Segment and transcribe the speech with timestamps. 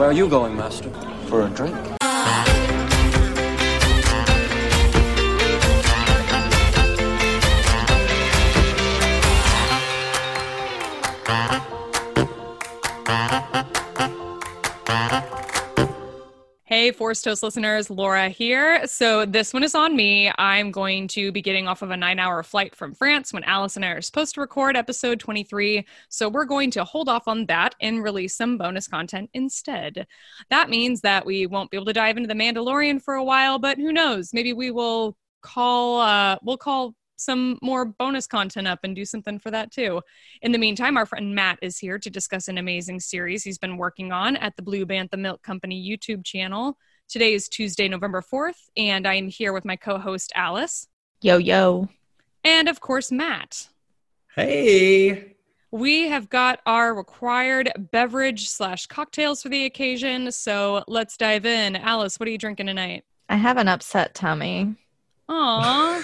[0.00, 0.88] Where are you going, Master?
[1.26, 1.89] For a drink.
[16.90, 18.84] Hey, Force Toast listeners, Laura here.
[18.84, 20.32] So, this one is on me.
[20.38, 23.76] I'm going to be getting off of a nine hour flight from France when Alice
[23.76, 25.86] and I are supposed to record episode 23.
[26.08, 30.04] So, we're going to hold off on that and release some bonus content instead.
[30.48, 33.60] That means that we won't be able to dive into The Mandalorian for a while,
[33.60, 34.34] but who knows?
[34.34, 39.38] Maybe we will call, uh, we'll call some more bonus content up and do something
[39.38, 40.00] for that too.
[40.42, 43.76] In the meantime, our friend Matt is here to discuss an amazing series he's been
[43.76, 46.76] working on at the Blue Bantha Milk Company YouTube channel.
[47.08, 50.86] Today is Tuesday, November 4th, and I'm here with my co host Alice.
[51.22, 51.88] Yo, yo.
[52.44, 53.68] And of course, Matt.
[54.34, 55.36] Hey.
[55.72, 60.32] We have got our required beverage slash cocktails for the occasion.
[60.32, 61.76] So let's dive in.
[61.76, 63.04] Alice, what are you drinking tonight?
[63.28, 64.74] I have an upset tummy.
[65.28, 66.02] Aw.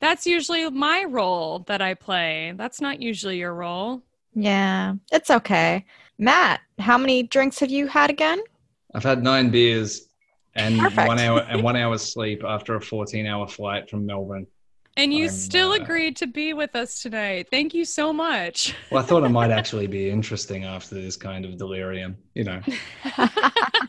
[0.00, 2.52] That's usually my role that I play.
[2.56, 4.02] That's not usually your role.
[4.34, 5.84] Yeah, it's okay.
[6.18, 8.40] Matt, how many drinks have you had again?
[8.94, 10.08] I've had nine beers
[10.54, 11.08] and Perfect.
[11.08, 14.46] one hour and one hour's sleep after a 14 hour flight from Melbourne.
[14.96, 17.48] And you I'm, still uh, agreed to be with us tonight.
[17.50, 18.74] Thank you so much.
[18.90, 22.60] Well, I thought it might actually be interesting after this kind of delirium, you know.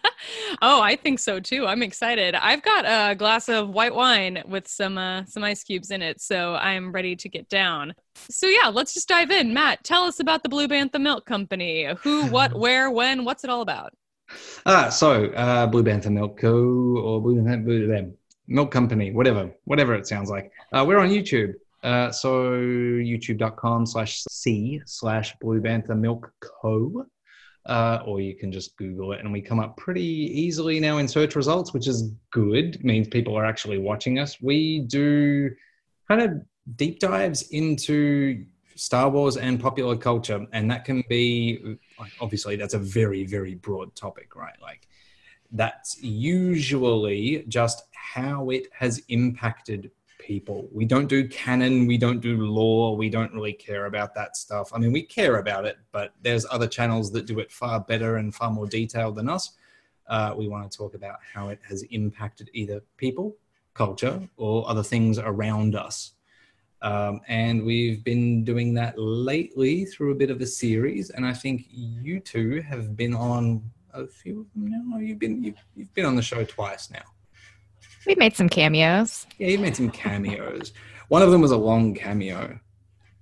[0.61, 1.65] oh, I think so too.
[1.65, 2.35] I'm excited.
[2.35, 6.21] I've got a glass of white wine with some uh, some ice cubes in it,
[6.21, 7.93] so I'm ready to get down.
[8.15, 9.53] So yeah, let's just dive in.
[9.53, 11.87] Matt, tell us about the Blue Bantha Milk Company.
[12.01, 13.25] Who, what, where, when?
[13.25, 13.93] What's it all about?
[14.65, 16.97] Ah, so uh, Blue Bantha Milk Co.
[16.97, 18.13] or Blue Bantha Blue,
[18.47, 20.51] Milk Company, whatever, whatever it sounds like.
[20.71, 21.53] Uh, we're on YouTube.
[21.81, 27.05] Uh, so youtube.com slash c slash Blue Bantha Milk Co.
[27.69, 30.01] Uh, or you can just Google it, and we come up pretty
[30.43, 32.77] easily now in search results, which is good.
[32.77, 34.41] It means people are actually watching us.
[34.41, 35.51] We do
[36.07, 36.31] kind of
[36.75, 38.43] deep dives into
[38.75, 41.77] Star Wars and popular culture, and that can be
[42.19, 44.59] obviously that's a very very broad topic, right?
[44.59, 44.87] Like
[45.51, 49.91] that's usually just how it has impacted
[50.29, 50.69] people.
[50.71, 54.69] We don't do canon, we don't do lore, we don't really care about that stuff.
[54.71, 58.17] I mean, we care about it, but there's other channels that do it far better
[58.17, 59.53] and far more detailed than us.
[60.05, 63.35] Uh, we want to talk about how it has impacted either people,
[63.73, 66.11] culture, or other things around us.
[66.83, 71.33] Um, and we've been doing that lately through a bit of a series, and I
[71.33, 73.63] think you two have been on
[73.95, 74.99] a few of them now.
[74.99, 77.07] You've been you've, you've been on the show twice now.
[78.05, 79.27] We made some cameos.
[79.37, 80.73] Yeah, you made some cameos.
[81.09, 82.59] One of them was a long cameo.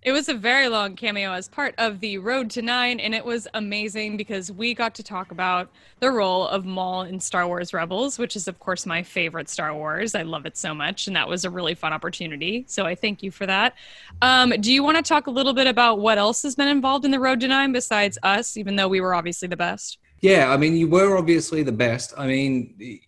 [0.04, 3.26] It was a very long cameo as part of the Road to Nine, and it
[3.26, 7.74] was amazing because we got to talk about the role of Maul in Star Wars
[7.74, 10.16] Rebels, which is, of course, my favorite Star Wars.
[10.16, 12.64] I love it so much, and that was a really fun opportunity.
[12.70, 13.74] So I thank you for that.
[14.22, 17.04] Um, do you want to talk a little bit about what else has been involved
[17.04, 19.98] in the Road to Nine besides us, even though we were obviously the best?
[20.22, 22.14] Yeah, I mean, you were obviously the best.
[22.18, 23.02] I mean,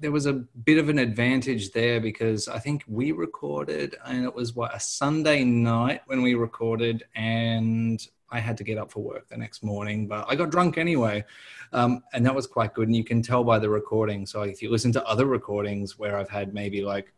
[0.00, 4.34] there was a bit of an advantage there because I think we recorded and it
[4.34, 9.02] was what a Sunday night when we recorded and I had to get up for
[9.02, 11.24] work the next morning, but I got drunk anyway.
[11.72, 12.88] Um, and that was quite good.
[12.88, 14.26] And you can tell by the recording.
[14.26, 17.12] So if you listen to other recordings where I've had maybe like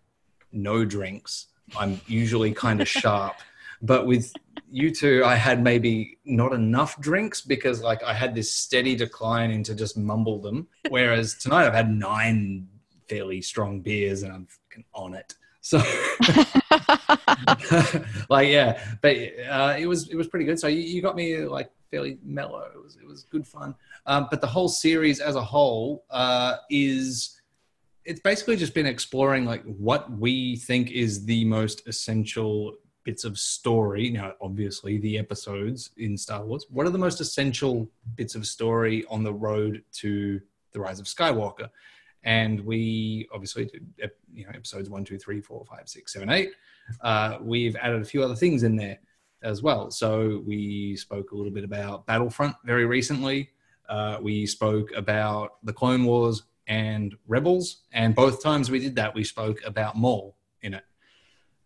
[0.52, 3.36] no drinks, I'm usually kind of sharp.
[3.82, 4.32] But with
[4.70, 9.50] you two, I had maybe not enough drinks because like I had this steady decline
[9.50, 10.68] into just mumble them.
[10.88, 12.68] Whereas tonight I've had nine
[13.10, 15.34] fairly strong beers and I'm fucking on it.
[15.60, 15.78] So
[18.30, 19.16] like yeah, but
[19.50, 20.58] uh, it was it was pretty good.
[20.58, 22.68] So you, you got me like fairly mellow.
[22.74, 23.74] It was it was good fun.
[24.06, 27.40] Um, but the whole series as a whole uh, is
[28.04, 33.38] it's basically just been exploring like what we think is the most essential bits of
[33.38, 34.10] story.
[34.10, 36.66] Now, obviously, the episodes in Star Wars.
[36.70, 40.40] What are the most essential bits of story on the road to
[40.72, 41.68] the Rise of Skywalker?
[42.24, 46.50] And we obviously did, you know, episodes one, two, three, four, five, six, seven, eight.
[47.00, 48.98] Uh, we've added a few other things in there
[49.42, 49.90] as well.
[49.90, 53.50] So we spoke a little bit about Battlefront very recently.
[53.88, 59.14] Uh, we spoke about the Clone Wars and Rebels, and both times we did that,
[59.14, 60.84] we spoke about Maul in it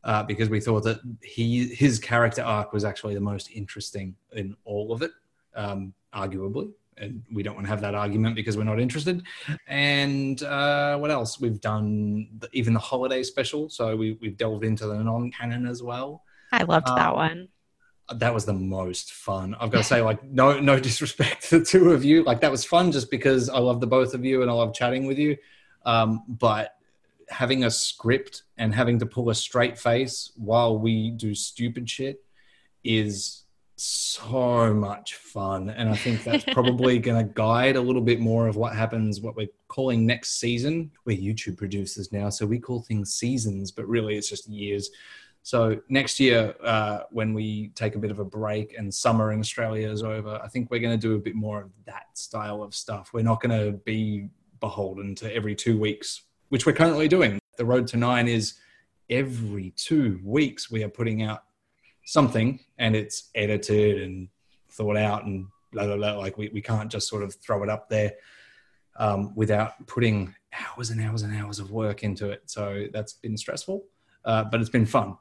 [0.05, 4.57] uh, because we thought that he his character arc was actually the most interesting in
[4.65, 5.11] all of it,
[5.55, 6.73] um, arguably.
[6.97, 9.23] And we don't want to have that argument because we're not interested.
[9.67, 11.41] And uh, what else?
[11.41, 15.83] We've done the, even the holiday special, so we, we've delved into the non-canon as
[15.83, 16.23] well.
[16.53, 17.49] I loved that Um, one.
[18.17, 19.57] that was the most fun.
[19.59, 22.23] I've got to say, like, no, no disrespect to the two of you.
[22.23, 24.73] Like, that was fun just because I love the both of you and I love
[24.75, 25.37] chatting with you.
[25.85, 26.77] Um, but
[27.31, 32.23] having a script and having to pull a straight face while we do stupid shit
[32.85, 33.44] is
[33.77, 35.71] so much fun.
[35.71, 39.21] And I think that's probably going to guide a little bit more of what happens,
[39.21, 40.91] what we're calling next season.
[41.05, 44.91] We're YouTube producers now, so we call things seasons, but really it's just years.
[45.43, 49.41] So next year, uh, when we take a bit of a break and summer in
[49.41, 52.63] Australia is over, I think we're going to do a bit more of that style
[52.63, 53.11] of stuff.
[53.13, 54.31] We're not going to be
[54.61, 57.39] beholden to every two weeks, which we're currently doing.
[57.59, 58.55] The road to nine is
[59.11, 61.43] every two weeks we are putting out
[62.05, 64.29] something and it's edited and
[64.71, 66.13] thought out and blah blah blah.
[66.19, 68.13] Like we, we can't just sort of throw it up there
[68.97, 72.43] um, without putting hours and hours and hours of work into it.
[72.47, 73.85] So that's been stressful,
[74.25, 75.17] uh, but it's been fun.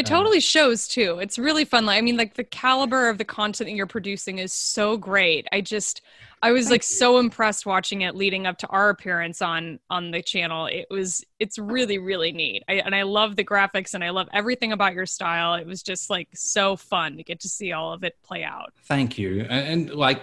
[0.00, 0.16] It oh.
[0.16, 1.18] totally shows too.
[1.18, 1.84] It's really fun.
[1.84, 5.46] Like, I mean, like the caliber of the content that you're producing is so great.
[5.52, 6.00] I just,
[6.42, 6.96] I was like you.
[6.96, 10.64] so impressed watching it leading up to our appearance on on the channel.
[10.64, 12.64] It was, it's really, really neat.
[12.66, 15.52] I, and I love the graphics and I love everything about your style.
[15.52, 18.72] It was just like so fun to get to see all of it play out.
[18.84, 19.42] Thank you.
[19.50, 20.22] And, and like,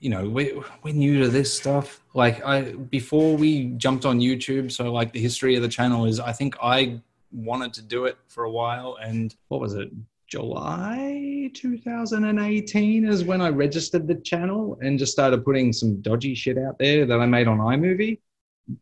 [0.00, 2.00] you know, we, we're new to this stuff.
[2.14, 6.18] Like I, before we jumped on YouTube, so like the history of the channel is,
[6.18, 7.02] I think I
[7.32, 8.98] wanted to do it for a while.
[9.00, 9.90] And what was it?
[10.32, 16.56] July 2018 is when I registered the channel and just started putting some dodgy shit
[16.56, 18.18] out there that I made on iMovie.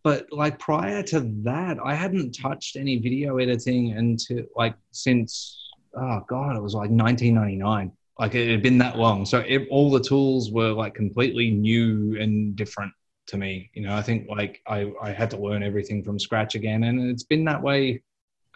[0.05, 6.21] But like prior to that, I hadn't touched any video editing until like since oh
[6.29, 7.91] god, it was like 1999.
[8.19, 12.17] Like it had been that long, so it, all the tools were like completely new
[12.21, 12.93] and different
[13.27, 13.71] to me.
[13.75, 17.11] You know, I think like I I had to learn everything from scratch again, and
[17.11, 18.03] it's been that way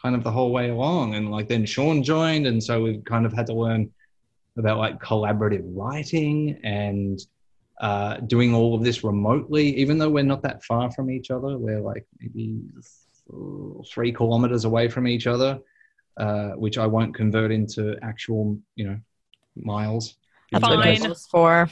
[0.05, 1.15] kind of the whole way along.
[1.15, 3.91] And like then Sean joined, and so we've kind of had to learn
[4.59, 7.19] about like collaborative writing and
[7.81, 11.57] uh, doing all of this remotely, even though we're not that far from each other.
[11.57, 12.61] We're like maybe
[13.91, 15.59] three kilometers away from each other,
[16.19, 18.99] uh, which I won't convert into actual, you know,
[19.57, 20.17] miles.
[20.53, 20.97] Fine.
[20.99, 21.69] Google is for.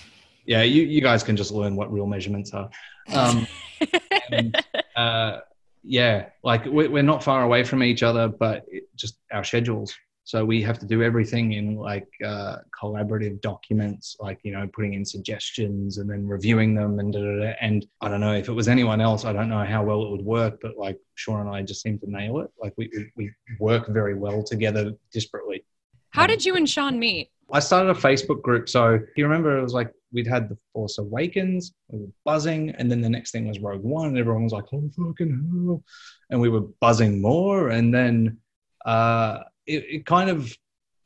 [0.46, 2.69] Yeah, you, you guys can just learn what real measurements are.
[3.14, 3.46] Um,
[4.32, 4.56] and,
[4.96, 5.38] uh,
[5.82, 9.94] yeah, like we're, not far away from each other, but just our schedules.
[10.25, 14.94] So we have to do everything in like uh, collaborative documents, like you know, putting
[14.94, 17.55] in suggestions and then reviewing them and da, da, da.
[17.61, 20.11] and I don't know if it was anyone else, I don't know how well it
[20.11, 22.50] would work, but like Sean and I just seem to nail it.
[22.61, 25.64] Like we we, we work very well together disparately.
[26.11, 27.31] How did you and Sean meet?
[27.50, 28.69] I started a Facebook group.
[28.69, 32.91] So you remember it was like we'd had the Force Awakens, we were buzzing, and
[32.91, 35.82] then the next thing was Rogue One, and everyone was like, "Oh fucking hell!"
[36.31, 38.38] And we were buzzing more, and then
[38.85, 40.55] uh, it, it kind of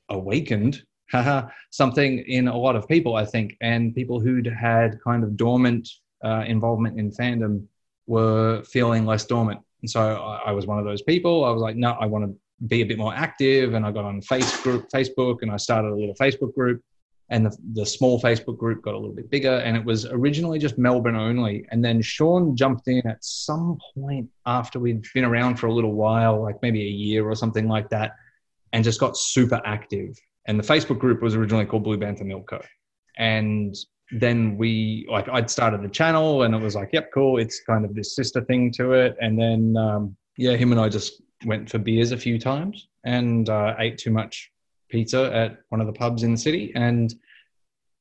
[0.09, 0.83] awakened
[1.71, 5.89] something in a lot of people, I think, and people who'd had kind of dormant
[6.25, 7.67] uh, involvement in fandom
[8.07, 9.61] were feeling less dormant.
[9.83, 11.45] And so I, I was one of those people.
[11.45, 12.37] I was like, no, I want to
[12.67, 15.89] be a bit more active, and I got on face group, Facebook, and I started
[15.89, 16.83] a little Facebook group.
[17.29, 20.61] And the, the small Facebook group got a little bit bigger, and it was originally
[20.61, 21.67] just Melbourne only.
[21.71, 25.93] And then Sean jumped in at some point after we'd been around for a little
[25.93, 28.13] while, like maybe a year or something like that,
[28.73, 30.17] and just got super active.
[30.47, 32.63] And the Facebook group was originally called Blue Bantha Milk Co.
[33.19, 33.75] And
[34.13, 37.39] then we, like, I'd started the channel, and it was like, yep, cool.
[37.39, 39.17] It's kind of this sister thing to it.
[39.21, 43.49] And then, um, yeah, him and I just went for beers a few times and
[43.49, 44.53] uh, ate too much
[44.89, 47.15] pizza at one of the pubs in the city and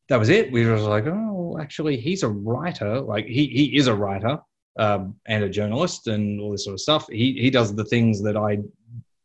[0.07, 0.51] that was it.
[0.51, 3.01] We were like oh actually he's a writer.
[3.01, 4.39] Like he, he is a writer
[4.77, 7.07] um, and a journalist and all this sort of stuff.
[7.09, 8.59] He, he does the things that i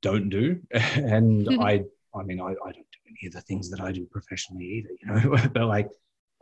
[0.03, 0.61] don't do.
[0.95, 1.83] And i
[2.15, 4.91] i mean I, I don't do any of the things that i do professionally either
[5.01, 5.37] you know?
[5.55, 5.89] But like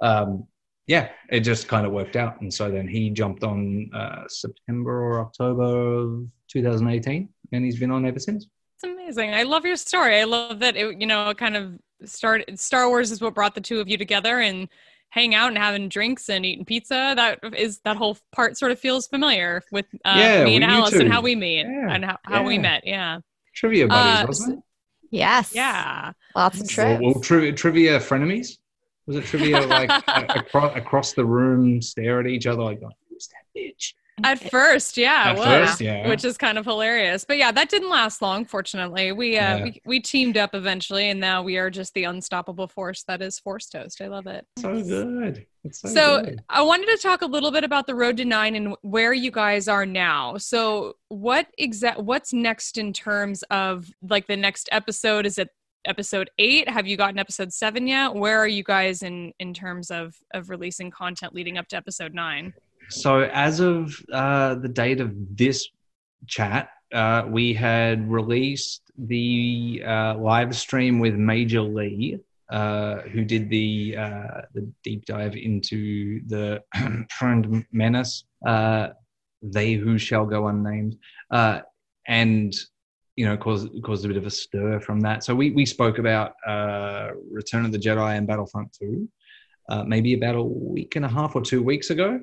[0.00, 0.46] um,
[0.86, 2.40] yeah it just kind of worked out.
[2.40, 7.90] And so then he jumped on uh, september or october of 2018 and he's been
[7.90, 8.46] on ever since
[8.80, 9.34] It's amazing.
[9.34, 10.20] I love your story.
[10.20, 11.72] I love that it, you know, kind of
[12.04, 14.68] started Star Wars is what brought the two of you together and
[15.10, 17.12] hang out and having drinks and eating pizza.
[17.16, 20.74] That is that whole part sort of feels familiar with uh, Yeah, me and well,
[20.76, 22.86] you Alice and how we meet Yeah, and how, how we met.
[22.86, 23.18] Yeah.
[23.52, 24.64] trivia buddies Uh, wasn't it
[25.10, 25.52] Yes.
[25.54, 26.12] Yeah.
[26.36, 27.02] Lots of Well, trips.
[27.02, 28.58] well, tri- trivia frenemies.
[29.06, 32.90] Was it trivia like a- across, across the room, stare at each other like, oh,
[33.08, 33.94] who's that bitch?
[34.24, 36.08] At first, yeah, At first, yeah.
[36.08, 37.24] which is kind of hilarious.
[37.24, 38.44] But yeah, that didn't last long.
[38.44, 39.62] Fortunately, we uh, Yeah.
[39.64, 43.38] we we teamed up eventually, and now we are just the unstoppable force that is
[43.38, 44.00] Force Toast.
[44.00, 44.46] I love it.
[44.58, 45.46] So good.
[45.64, 46.42] It's so, So good.
[46.48, 49.30] I wanted to talk a little bit about the road to nine and where you
[49.30, 50.36] guys are now.
[50.38, 55.26] So what exact what's next in terms of like the next episode?
[55.26, 55.48] Is it
[55.86, 56.68] episode eight.
[56.68, 58.14] Have you gotten episode seven yet?
[58.14, 62.14] Where are you guys in in terms of of releasing content leading up to episode
[62.14, 62.52] nine?
[62.90, 65.68] So as of uh, the date of this
[66.26, 72.18] chat, uh, we had released the uh, live stream with Major Lee,
[72.50, 76.62] uh, who did the uh, the deep dive into the
[77.18, 78.88] Prime Menace, uh,
[79.42, 80.96] they who shall go unnamed,
[81.30, 81.60] uh,
[82.06, 82.54] and
[83.16, 85.24] you know caused caused a bit of a stir from that.
[85.24, 86.32] So we we spoke about
[87.30, 89.08] Return of the Jedi and Battlefront Two,
[89.84, 92.18] maybe about a week and a half or two weeks ago,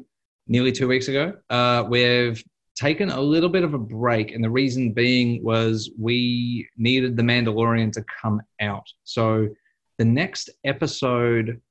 [0.47, 1.33] nearly two weeks ago.
[1.49, 2.43] Uh, we've
[2.75, 7.23] taken a little bit of a break, and the reason being was we needed the
[7.23, 8.87] Mandalorian to come out.
[9.03, 9.47] So
[9.97, 11.61] the next episode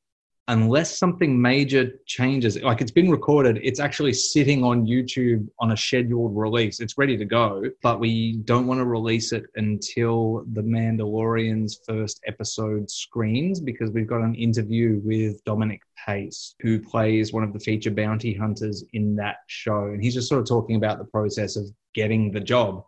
[0.48, 5.76] unless something major changes like it's been recorded it's actually sitting on youtube on a
[5.76, 6.80] scheduled release.
[6.80, 12.20] It's ready to go but we don't want to release it until the mandalorian's first
[12.26, 17.58] episode screens because we've got an interview with dominic pace who plays one of the
[17.58, 19.86] feature bounty hunters in that show.
[19.86, 22.84] And he's just sort of talking about the process of getting the job.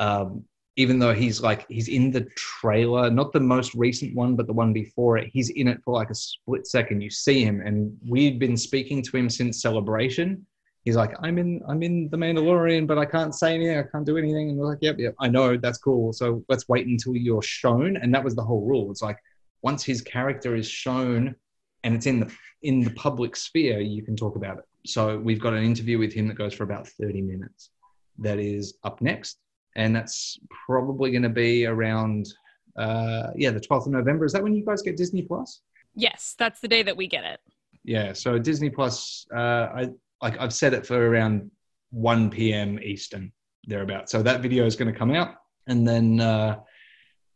[0.00, 0.44] Um,
[0.76, 4.52] even though he's like he's in the trailer, not the most recent one, but the
[4.52, 5.30] one before it.
[5.32, 7.02] He's in it for like a split second.
[7.02, 10.46] You see him, and we've been speaking to him since Celebration.
[10.84, 13.78] He's like, I'm in, I'm in the Mandalorian, but I can't say anything.
[13.78, 14.50] I can't do anything.
[14.50, 16.12] And we're like, yep, yep, I know, that's cool.
[16.12, 17.98] So let's wait until you're shown.
[17.98, 18.90] And that was the whole rule.
[18.90, 19.18] It's like
[19.62, 21.36] once his character is shown,
[21.84, 24.64] and it's in the in the public sphere, you can talk about it.
[24.86, 27.70] So we've got an interview with him that goes for about 30 minutes.
[28.18, 29.38] That is up next
[29.76, 32.26] and that's probably going to be around
[32.76, 35.60] uh yeah the 12th of november is that when you guys get disney plus
[35.94, 37.40] Yes, that's the day that we get it.
[37.84, 39.88] yeah so disney plus uh i
[40.22, 41.50] like i've set it for around
[41.90, 43.30] 1 p.m eastern
[43.66, 45.34] thereabout so that video is going to come out
[45.66, 46.58] and then uh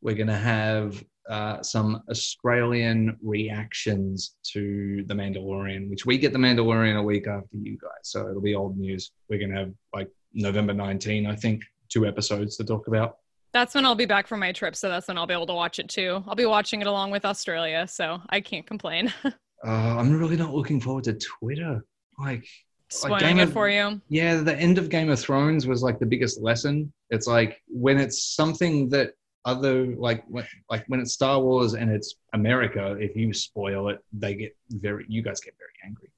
[0.03, 6.39] we're going to have uh, some Australian reactions to The Mandalorian, which we get The
[6.39, 8.03] Mandalorian a week after you guys.
[8.05, 9.11] So it'll be old news.
[9.29, 13.19] We're going to have like November 19, I think, two episodes to talk about.
[13.53, 15.55] That's when I'll be back from my trip, so that's when I'll be able to
[15.55, 16.23] watch it too.
[16.27, 19.13] I'll be watching it along with Australia, so I can't complain.
[19.67, 21.83] Uh, I'm really not looking forward to Twitter.
[22.19, 22.47] Like,
[22.91, 24.01] Spoiling Game it of- for you.
[24.09, 26.93] yeah, the end of Game of Thrones was like the biggest lesson.
[27.09, 29.15] It's like when it's something that
[29.47, 33.99] other like when, like when it's Star Wars and it's America, if you spoil it,
[34.13, 36.11] they get very you guys get very angry.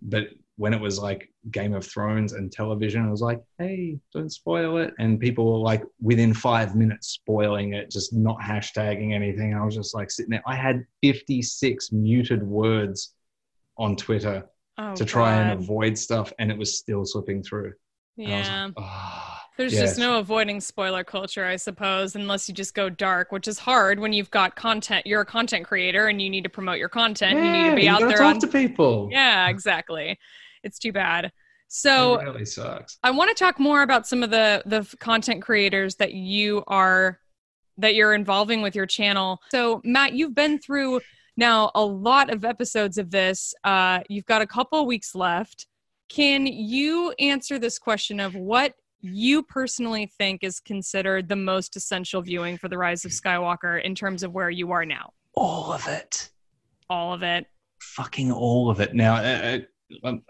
[0.00, 0.28] But
[0.60, 4.76] when it was like Game of Thrones and television, I was like, hey, don't spoil
[4.76, 4.92] it.
[4.98, 9.54] And people were like within five minutes spoiling it, just not hashtagging anything.
[9.54, 10.42] I was just like sitting there.
[10.46, 13.14] I had 56 muted words
[13.78, 14.44] on Twitter
[14.76, 17.72] Oh, to try and avoid stuff, and it was still slipping through.
[18.18, 18.64] And I was Yeah.
[18.66, 23.30] like, "Ah." There's just no avoiding spoiler culture, I suppose, unless you just go dark,
[23.30, 25.06] which is hard when you've got content.
[25.06, 27.36] You're a content creator and you need to promote your content.
[27.38, 28.40] Yeah, you need to be you out there talk on.
[28.40, 29.08] to people.
[29.12, 30.18] Yeah, exactly.
[30.62, 31.32] It's too bad.
[31.68, 32.98] So it really sucks.
[33.02, 37.20] I want to talk more about some of the the content creators that you are
[37.78, 39.38] that you're involving with your channel.
[39.50, 41.00] So Matt, you've been through
[41.36, 43.54] now a lot of episodes of this.
[43.64, 45.66] Uh, you've got a couple weeks left.
[46.08, 52.20] Can you answer this question of what you personally think is considered the most essential
[52.20, 55.12] viewing for the Rise of Skywalker in terms of where you are now?
[55.34, 56.30] All of it.
[56.90, 57.46] All of it.
[57.80, 58.94] Fucking all of it.
[58.94, 59.58] Now, uh, uh,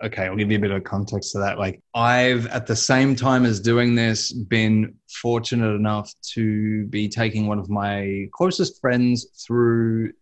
[0.04, 1.58] okay, I'll give you a bit of context to that.
[1.58, 7.46] Like, I've at the same time as doing this been fortunate enough to be taking
[7.46, 10.12] one of my closest friends through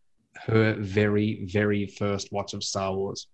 [0.47, 3.27] her very, very first watch of Star Wars.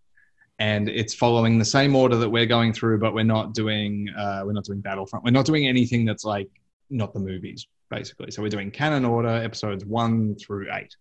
[0.60, 4.42] and it's following the same order that we're going through, but we're not doing uh,
[4.44, 5.24] we're not doing Battlefront.
[5.24, 6.48] We're not doing anything that's like
[6.90, 8.30] not the movies, basically.
[8.30, 10.94] So we're doing canon order episodes one through eight,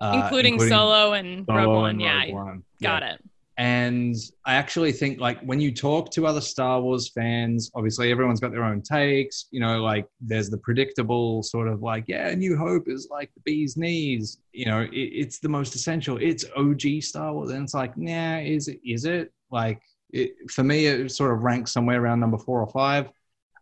[0.00, 1.90] uh, including, Solo and Rogue One.
[1.90, 2.62] and Yeah, Rogue One.
[2.82, 3.14] got Yeah.
[3.14, 3.24] it.
[3.60, 8.40] And I actually think like when you talk to other Star Wars fans, obviously everyone's
[8.40, 9.48] got their own takes.
[9.50, 13.42] You know, like there's the predictable sort of like, yeah, New Hope is like the
[13.42, 14.38] bee's knees.
[14.52, 16.16] You know, it, it's the most essential.
[16.16, 18.80] It's OG Star Wars, and it's like, nah, is it?
[18.82, 19.30] Is it?
[19.50, 23.10] Like it, for me, it sort of ranks somewhere around number four or five.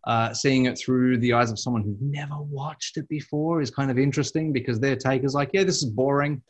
[0.07, 3.90] Uh, seeing it through the eyes of someone who's never watched it before is kind
[3.90, 6.40] of interesting because their take is like, yeah, this is boring,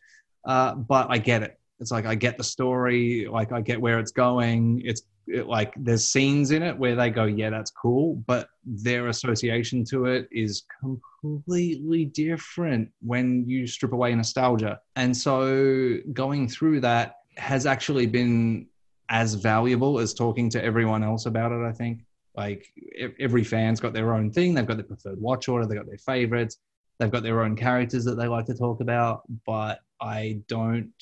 [0.45, 3.99] uh, but I get it it's like I get the story, like I get where
[3.99, 4.83] it's going.
[4.85, 9.09] It's it, like there's scenes in it where they go, yeah, that's cool, but their
[9.09, 14.81] association to it is completely different when you strip away nostalgia.
[14.97, 18.67] And so going through that has actually been
[19.11, 21.65] as valuable as talking to everyone else about it.
[21.65, 22.05] I think
[22.37, 22.73] like
[23.19, 24.55] every fan's got their own thing.
[24.55, 25.67] They've got their preferred watch order.
[25.67, 26.59] They've got their favorites
[26.99, 30.93] They've got their own characters that they like to talk about, but I don't.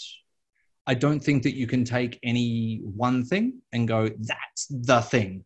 [0.87, 5.45] I don't think that you can take any one thing and go, that's the thing.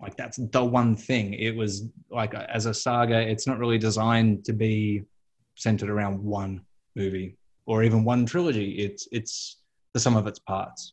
[0.00, 1.34] Like that's the one thing.
[1.34, 5.02] It was like as a saga, it's not really designed to be
[5.54, 6.60] centered around one
[6.94, 8.72] movie or even one trilogy.
[8.72, 9.58] It's it's
[9.94, 10.92] the sum of its parts.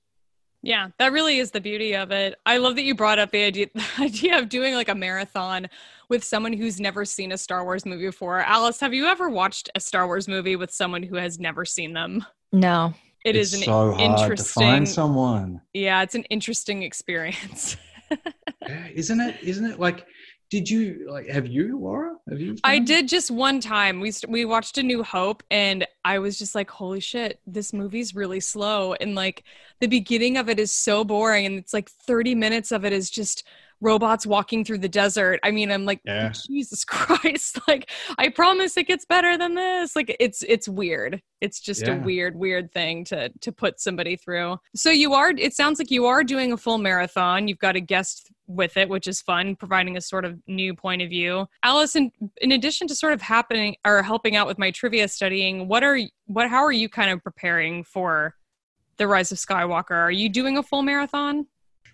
[0.66, 2.40] Yeah, that really is the beauty of it.
[2.46, 5.68] I love that you brought up the idea, the idea of doing like a marathon
[6.08, 8.40] with someone who's never seen a Star Wars movie before.
[8.40, 11.92] Alice, have you ever watched a Star Wars movie with someone who has never seen
[11.92, 12.26] them?
[12.54, 12.94] No.
[13.24, 15.62] It it's is an so hard interesting to find someone.
[15.74, 17.78] Yeah, it's an interesting experience.
[18.68, 19.36] Yeah, isn't it?
[19.42, 20.06] Isn't it like?
[20.50, 21.28] Did you like?
[21.28, 22.16] Have you, Laura?
[22.30, 22.56] Have you?
[22.64, 24.00] I did just one time.
[24.00, 27.74] We st- we watched A New Hope, and I was just like, "Holy shit, this
[27.74, 29.44] movie's really slow." And like
[29.80, 33.10] the beginning of it is so boring, and it's like thirty minutes of it is
[33.10, 33.46] just
[33.84, 35.40] robots walking through the desert.
[35.44, 36.32] I mean, I'm like, Yeah.
[36.50, 37.60] Jesus Christ!
[37.68, 39.96] Like, I promise it gets better than this.
[39.96, 41.22] Like, it's it's weird.
[41.42, 44.58] It's just a weird, weird thing to to put somebody through.
[44.76, 45.32] So you are.
[45.32, 47.48] It sounds like you are doing a full marathon.
[47.48, 51.02] You've got a guest with it, which is fun, providing a sort of new point
[51.02, 51.46] of view.
[51.64, 52.12] Allison,
[52.42, 56.00] in addition to sort of happening or helping out with my trivia studying, what are
[56.26, 58.36] what how are you kind of preparing for
[58.98, 59.92] the Rise of Skywalker?
[59.92, 61.48] Are you doing a full marathon?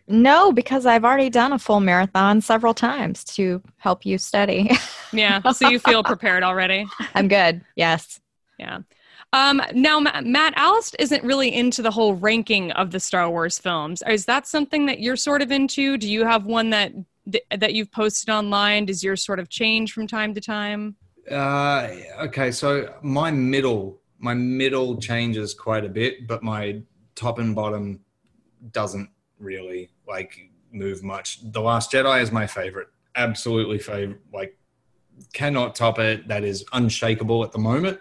[0.09, 4.71] No, because I've already done a full marathon several times to help you study.
[5.13, 6.87] Yeah, so you feel prepared already.
[7.13, 7.61] I'm good.
[7.75, 8.19] Yes.
[8.57, 8.79] Yeah.
[9.33, 14.01] Um, now, Matt, Alice isn't really into the whole ranking of the Star Wars films.
[14.07, 15.97] Is that something that you're sort of into?
[15.97, 16.91] Do you have one that
[17.55, 18.85] that you've posted online?
[18.85, 20.95] Does yours sort of change from time to time?
[21.29, 21.89] Uh,
[22.21, 26.81] okay, so my middle, my middle changes quite a bit, but my
[27.13, 27.99] top and bottom
[28.71, 31.39] doesn't really like move much.
[31.51, 34.19] The Last Jedi is my favorite, absolutely favorite.
[34.33, 34.57] Like,
[35.33, 36.27] cannot top it.
[36.27, 37.99] That is unshakable at the moment.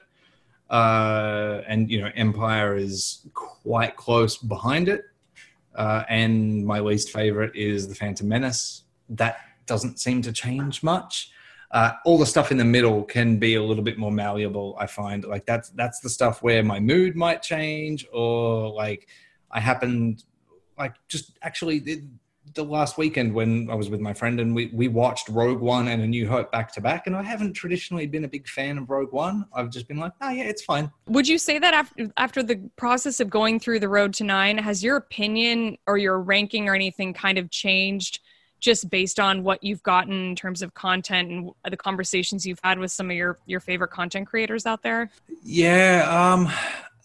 [0.71, 5.05] Uh, and you know, Empire is quite close behind it.
[5.75, 8.85] Uh, and my least favorite is the Phantom Menace.
[9.09, 11.31] That doesn't seem to change much
[11.71, 14.87] uh, all the stuff in the middle can be a little bit more malleable i
[14.87, 19.09] find like that's that's the stuff where my mood might change or like
[19.51, 20.25] i happened
[20.79, 22.03] like just actually the,
[22.55, 25.89] the last weekend when i was with my friend and we, we watched rogue one
[25.89, 28.79] and a new hope back to back and i haven't traditionally been a big fan
[28.79, 31.75] of rogue one i've just been like oh yeah it's fine Would you say that
[31.75, 35.99] after after the process of going through the road to nine, has your opinion or
[35.99, 38.21] your ranking or anything kind of changed
[38.61, 42.79] just based on what you've gotten in terms of content and the conversations you've had
[42.79, 45.11] with some of your your favorite content creators out there?
[45.43, 46.07] Yeah.
[46.09, 46.51] Um,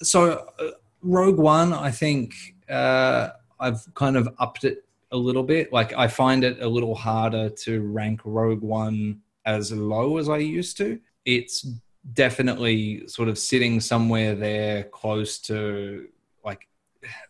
[0.02, 2.34] so uh, Rogue One, I think
[2.70, 3.30] uh,
[3.66, 4.78] I've kind of upped it
[5.12, 5.72] a little bit.
[5.72, 10.38] Like I find it a little harder to rank Rogue One as low as I
[10.38, 11.00] used to.
[11.26, 11.58] It's
[12.14, 16.08] definitely sort of sitting somewhere there close to
[16.44, 16.68] like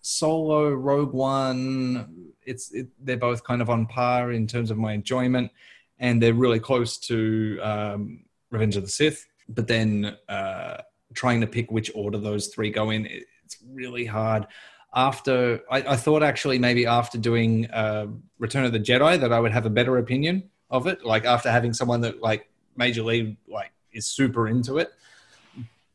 [0.01, 2.31] Solo, Rogue One.
[2.45, 5.51] It's it, they're both kind of on par in terms of my enjoyment,
[5.99, 9.27] and they're really close to um, Revenge of the Sith.
[9.49, 10.77] But then uh,
[11.13, 14.47] trying to pick which order those three go in, it- it's really hard.
[14.95, 19.39] After I, I thought actually maybe after doing uh, Return of the Jedi that I
[19.39, 21.03] would have a better opinion of it.
[21.06, 24.91] Like after having someone that like Major League like is super into it,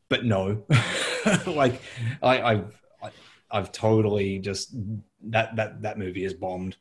[0.09, 0.63] but no,
[1.47, 1.81] like
[2.21, 3.11] I, I've I,
[3.51, 4.75] I've totally just
[5.23, 6.75] that that that movie is bombed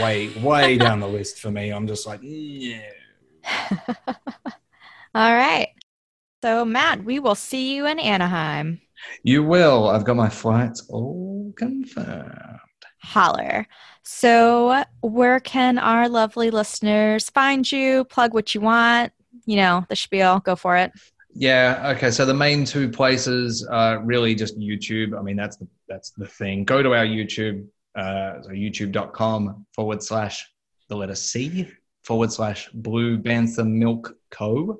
[0.00, 1.70] way way down the list for me.
[1.70, 2.90] I'm just like yeah.
[5.14, 5.68] All right.
[6.42, 8.80] So, Matt, we will see you in Anaheim.
[9.22, 9.88] You will.
[9.88, 12.58] I've got my flights all confirmed.
[13.02, 13.66] Holler.
[14.02, 18.04] So, where can our lovely listeners find you?
[18.04, 19.12] Plug what you want.
[19.46, 20.40] You know, the spiel.
[20.40, 20.92] Go for it.
[21.38, 21.92] Yeah.
[21.96, 22.10] Okay.
[22.10, 25.18] So the main two places are really just YouTube.
[25.18, 26.64] I mean, that's the that's the thing.
[26.64, 27.66] Go to our YouTube.
[27.94, 30.46] Uh, so YouTube.com forward slash
[30.88, 31.68] the letter C
[32.04, 34.78] forward slash Blue Bantha Milk Co.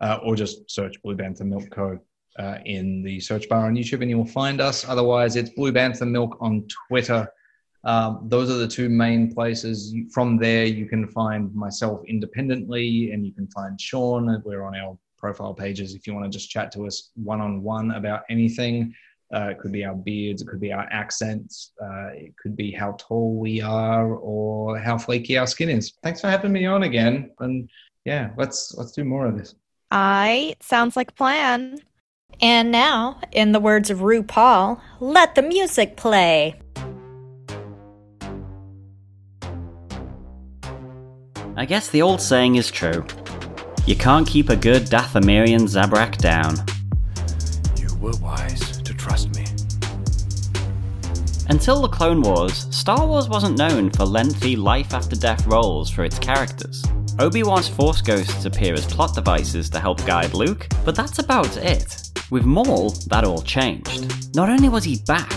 [0.00, 1.98] Uh, or just search Blue Bantha Milk Co.
[2.38, 4.88] Uh, in the search bar on YouTube, and you will find us.
[4.88, 7.28] Otherwise, it's Blue Bantha Milk on Twitter.
[7.84, 9.94] Um, those are the two main places.
[10.12, 14.40] From there, you can find myself independently, and you can find Sean.
[14.44, 17.62] We're on our profile pages if you want to just chat to us one on
[17.62, 18.94] one about anything.
[19.34, 22.70] Uh, it could be our beards, it could be our accents, uh, it could be
[22.70, 25.92] how tall we are, or how flaky our skin is.
[26.02, 27.68] Thanks for having me on again, and
[28.04, 29.54] yeah, let's let's do more of this.
[29.90, 31.80] I sounds like a plan.
[32.42, 36.58] And now, in the words of RuPaul, let the music play.
[41.56, 43.04] I guess the old saying is true.
[43.84, 46.54] You can't keep a good Dathomirian Zabrak down.
[47.76, 49.44] You were wise to trust me.
[51.50, 56.04] Until the Clone Wars, Star Wars wasn't known for lengthy life after death roles for
[56.04, 56.82] its characters.
[57.18, 61.99] Obi-Wan's Force Ghosts appear as plot devices to help guide Luke, but that's about it.
[62.30, 64.36] With Maul, that all changed.
[64.36, 65.30] Not only was he back,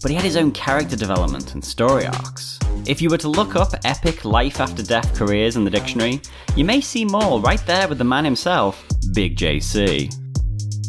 [0.00, 2.60] but he had his own character development and story arcs.
[2.86, 6.20] If you were to look up epic life after death careers in the dictionary,
[6.54, 10.14] you may see Maul right there with the man himself, Big JC.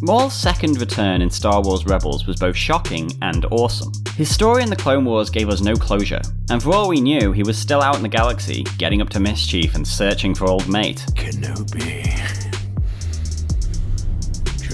[0.04, 3.92] Maul's second return in Star Wars Rebels was both shocking and awesome.
[4.16, 7.32] His story in the Clone Wars gave us no closure, and for all we knew,
[7.32, 10.70] he was still out in the galaxy, getting up to mischief and searching for old
[10.70, 11.04] mate.
[11.16, 12.47] Kenobi.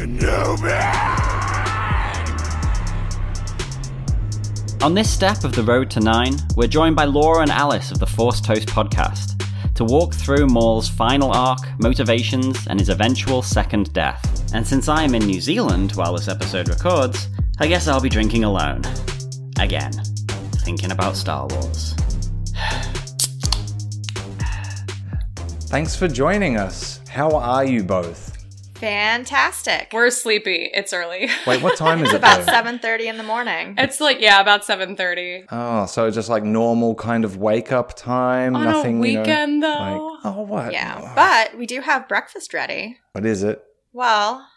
[0.04, 0.84] Kenobi!
[4.84, 8.00] On this step of the road to nine, we're joined by Laura and Alice of
[8.00, 9.42] the Force Toast podcast
[9.76, 14.54] to walk through Maul's final arc, motivations, and his eventual second death.
[14.54, 18.10] And since I am in New Zealand while this episode records, I guess I'll be
[18.10, 18.82] drinking alone.
[19.58, 19.94] Again,
[20.66, 21.94] thinking about Star Wars.
[25.70, 27.00] Thanks for joining us.
[27.08, 28.33] How are you both?
[28.84, 29.90] Fantastic.
[29.94, 30.70] We're sleepy.
[30.74, 31.30] It's early.
[31.48, 32.18] Wait, what time is it's it?
[32.18, 33.76] about 7.30 in the morning.
[33.78, 35.44] It's like yeah, about seven thirty.
[35.52, 38.56] Oh, so just like normal kind of wake up time.
[38.56, 39.04] on nothing.
[39.04, 40.18] a you know, weekend like, though.
[40.26, 40.72] oh, what?
[40.74, 42.98] Yeah, but we do have breakfast ready.
[43.14, 43.64] what is it?
[43.94, 44.48] Well,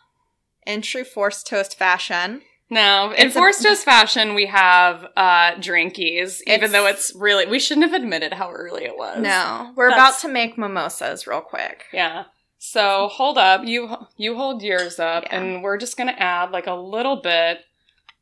[0.67, 6.41] in true Force Toast fashion, No, in Force a- Toast fashion, we have uh drinkies,
[6.47, 9.19] even though it's really we shouldn't have admitted how early it was.
[9.23, 11.85] no, we're That's- about to make mimosas real quick.
[11.93, 12.25] Yeah.
[12.69, 15.37] So hold up, you you hold yours up, Yeah.
[15.39, 17.61] and we're just gonna add like a little bit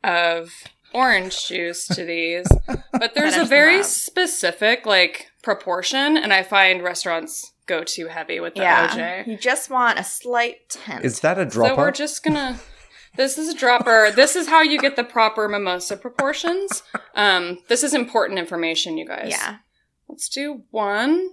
[0.02, 0.52] of
[0.92, 2.46] orange juice to these.
[2.92, 8.54] But there's a very specific like proportion, and I find restaurants go too heavy with
[8.54, 9.26] the yeah, OJ.
[9.26, 11.04] you just want a slight tint.
[11.04, 11.74] Is that a dropper?
[11.74, 12.60] So we're just gonna.
[13.16, 14.10] This is a dropper.
[14.14, 16.82] This is how you get the proper mimosa proportions.
[17.14, 19.28] Um, this is important information, you guys.
[19.30, 19.56] yeah,
[20.08, 21.30] Let's do one.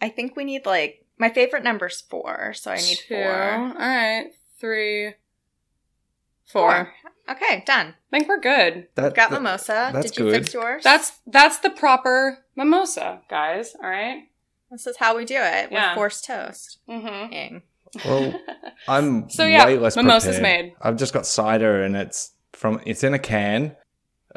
[0.00, 3.14] I think we need like my favorite number's four, so I need two.
[3.14, 3.32] four.
[3.34, 5.14] All right, three,
[6.46, 6.92] four.
[7.30, 7.94] Okay, done.
[8.12, 8.88] I think we're good.
[8.94, 9.90] That- Got that- mimosa.
[9.92, 10.34] that's Did you good.
[10.42, 10.82] fix yours?
[10.82, 13.74] That's that's the proper mimosa, guys.
[13.82, 14.24] All right.
[14.70, 15.90] this is how we do it Yeah.
[15.90, 16.78] with Force Toast.
[16.88, 17.32] Mm-hmm.
[17.32, 17.62] Ing.
[18.04, 18.38] Well,
[18.88, 20.66] I'm So, yeah, way less mimosa's prepared.
[20.66, 20.74] made.
[20.80, 23.76] I've just got cider and it's from it's in a can.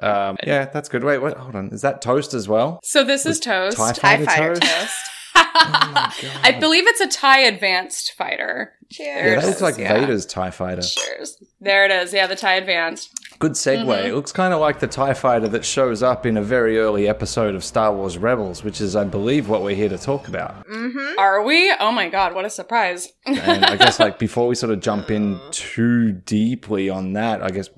[0.02, 1.04] Um, yeah, that's good.
[1.04, 1.68] Wait, wait, hold on.
[1.70, 2.80] Is that toast as well?
[2.84, 3.78] So this is toast.
[3.78, 4.98] Tie Tie fighter fighter toast?
[5.34, 6.26] Toast.
[6.44, 8.74] I believe it's a TIE advanced fighter.
[8.90, 9.26] Cheers.
[9.26, 9.94] Yeah, that looks like yeah.
[10.00, 10.82] Vader's Tie Fighter.
[10.82, 11.42] Cheers.
[11.62, 12.14] There it is.
[12.14, 13.10] Yeah, the TIE advanced.
[13.40, 13.86] Good segue.
[13.86, 14.06] Mhm.
[14.06, 17.08] It looks kind of like the TIE fighter that shows up in a very early
[17.08, 20.68] episode of Star Wars Rebels, which is, I believe, what we're here to talk about.
[20.68, 21.18] Mm-hmm.
[21.20, 21.74] Are we?
[21.80, 23.08] Oh my god, what a surprise.
[23.26, 27.50] And I guess, like, before we sort of jump in too deeply on that, I
[27.52, 27.70] guess,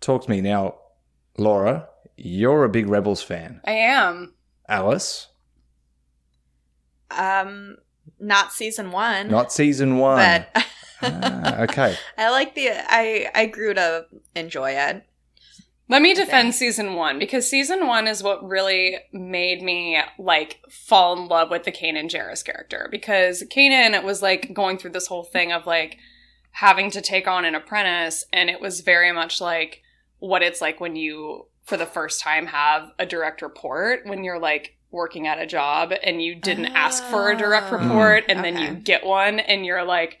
[0.00, 0.76] talk to me now,
[1.38, 1.88] Laura.
[2.16, 3.60] You're a big Rebels fan.
[3.64, 4.34] I am.
[4.68, 5.28] Alice,
[7.10, 7.76] Um,
[8.18, 10.46] not season one, not season one.
[10.52, 10.64] but
[11.02, 11.96] Ah, okay.
[12.18, 12.70] I like the.
[12.72, 15.06] I I grew to enjoy it.
[15.88, 21.18] Let me defend season one because season one is what really made me like fall
[21.18, 25.08] in love with the Kanan Jarrus character because Kanan it was like going through this
[25.08, 25.96] whole thing of like
[26.52, 29.82] having to take on an apprentice, and it was very much like
[30.18, 34.38] what it's like when you, for the first time, have a direct report when you're
[34.38, 38.44] like working at a job and you didn't ask for a direct Oh, report, and
[38.44, 38.66] then okay.
[38.68, 40.18] you get one, and you're like,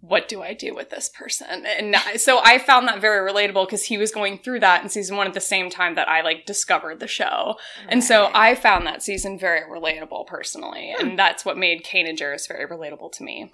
[0.00, 1.66] what do I do with this person?
[1.66, 5.16] And so I found that very relatable because he was going through that in season
[5.16, 7.56] one at the same time that I like discovered the show.
[7.88, 10.94] And so I found that season very relatable personally.
[11.00, 13.50] And that's what made Kanan Jarrus very relatable to me.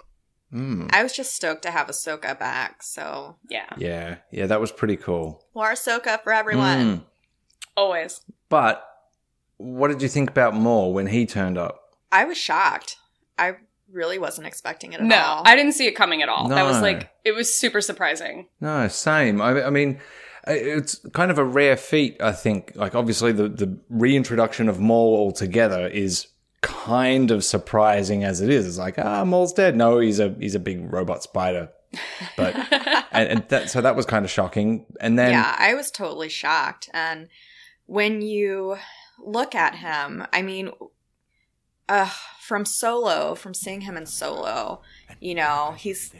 [0.53, 0.87] Mm.
[0.93, 2.83] I was just stoked to have Ahsoka back.
[2.83, 3.65] So Yeah.
[3.77, 5.43] Yeah, yeah, that was pretty cool.
[5.55, 6.77] more Ahsoka for everyone.
[6.99, 7.01] Mm.
[7.75, 8.21] Always.
[8.49, 8.87] But
[9.57, 11.81] what did you think about Maul when he turned up?
[12.11, 12.97] I was shocked.
[13.37, 13.55] I
[13.91, 15.43] really wasn't expecting it at No, all.
[15.45, 16.47] I didn't see it coming at all.
[16.49, 18.47] That was like, it was super surprising.
[18.59, 19.41] No, same.
[19.41, 19.99] I, I mean,
[20.47, 22.73] it's kind of a rare feat, I think.
[22.75, 26.27] Like, obviously, the, the reintroduction of Maul altogether is
[26.61, 28.67] kind of surprising as it is.
[28.67, 29.75] It's like, ah, Maul's dead.
[29.75, 31.69] No, he's a he's a big robot spider.
[32.35, 32.55] But
[33.11, 34.85] and, and that so that was kind of shocking.
[34.99, 36.89] And then yeah, I was totally shocked.
[36.93, 37.27] And
[37.85, 38.77] when you
[39.19, 40.71] look at him, I mean,
[41.87, 42.09] uh,
[42.41, 44.81] from Solo, from seeing him in Solo,
[45.19, 46.13] you know, he's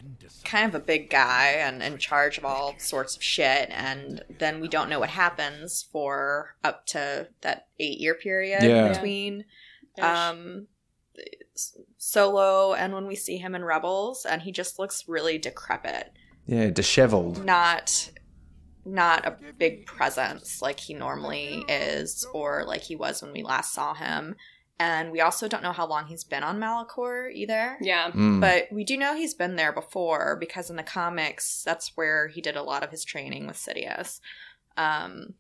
[0.44, 3.70] kind of a big guy and in charge of all sorts of shit.
[3.72, 8.94] And then we don't know what happens for up to that eight year period Yeah.
[8.94, 9.46] between
[10.02, 10.68] um,
[11.98, 16.12] Solo and when we see him in Rebels, and he just looks really decrepit.
[16.46, 17.44] Yeah, disheveled.
[17.44, 18.12] Not
[18.86, 23.74] not a big presence like he normally is or like he was when we last
[23.74, 24.36] saw him.
[24.78, 27.78] And we also don't know how long he's been on Malachor either.
[27.80, 28.12] Yeah.
[28.12, 28.42] Mm.
[28.42, 32.42] But we do know he's been there before because in the comics, that's where he
[32.42, 34.20] did a lot of his training with Sidious.
[34.76, 35.36] Um,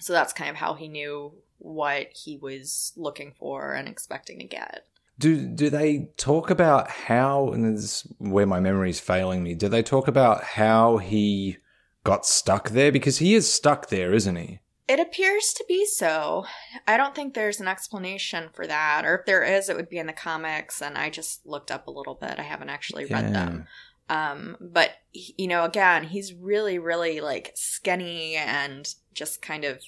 [0.00, 4.44] so that's kind of how he knew what he was looking for and expecting to
[4.44, 4.84] get.
[5.18, 7.50] Do do they talk about how?
[7.50, 9.54] And this is where my memory is failing me.
[9.54, 11.58] Do they talk about how he
[12.04, 12.92] got stuck there?
[12.92, 14.60] Because he is stuck there, isn't he?
[14.88, 16.44] It appears to be so.
[16.86, 19.98] I don't think there's an explanation for that, or if there is, it would be
[19.98, 20.82] in the comics.
[20.82, 22.38] And I just looked up a little bit.
[22.38, 23.66] I haven't actually read them.
[24.08, 29.80] Um, but he- you know, again, he's really, really like skinny and just kind of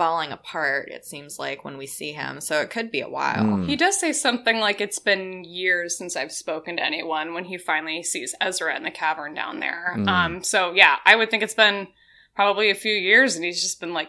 [0.00, 0.88] falling apart.
[0.90, 3.44] It seems like when we see him, so it could be a while.
[3.44, 3.66] Mm.
[3.66, 7.58] He does say something like it's been years since I've spoken to anyone when he
[7.58, 9.92] finally sees Ezra in the cavern down there.
[9.98, 10.08] Mm.
[10.08, 11.86] Um, so yeah, I would think it's been
[12.34, 14.08] probably a few years and he's just been like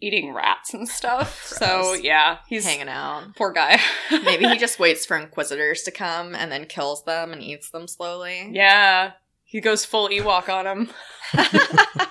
[0.00, 1.46] eating rats and stuff.
[1.46, 3.36] so yeah, he's Hanging out.
[3.36, 3.78] poor guy.
[4.10, 7.86] Maybe he just waits for inquisitors to come and then kills them and eats them
[7.86, 8.50] slowly.
[8.50, 9.12] yeah.
[9.44, 10.90] He goes full Ewok on him.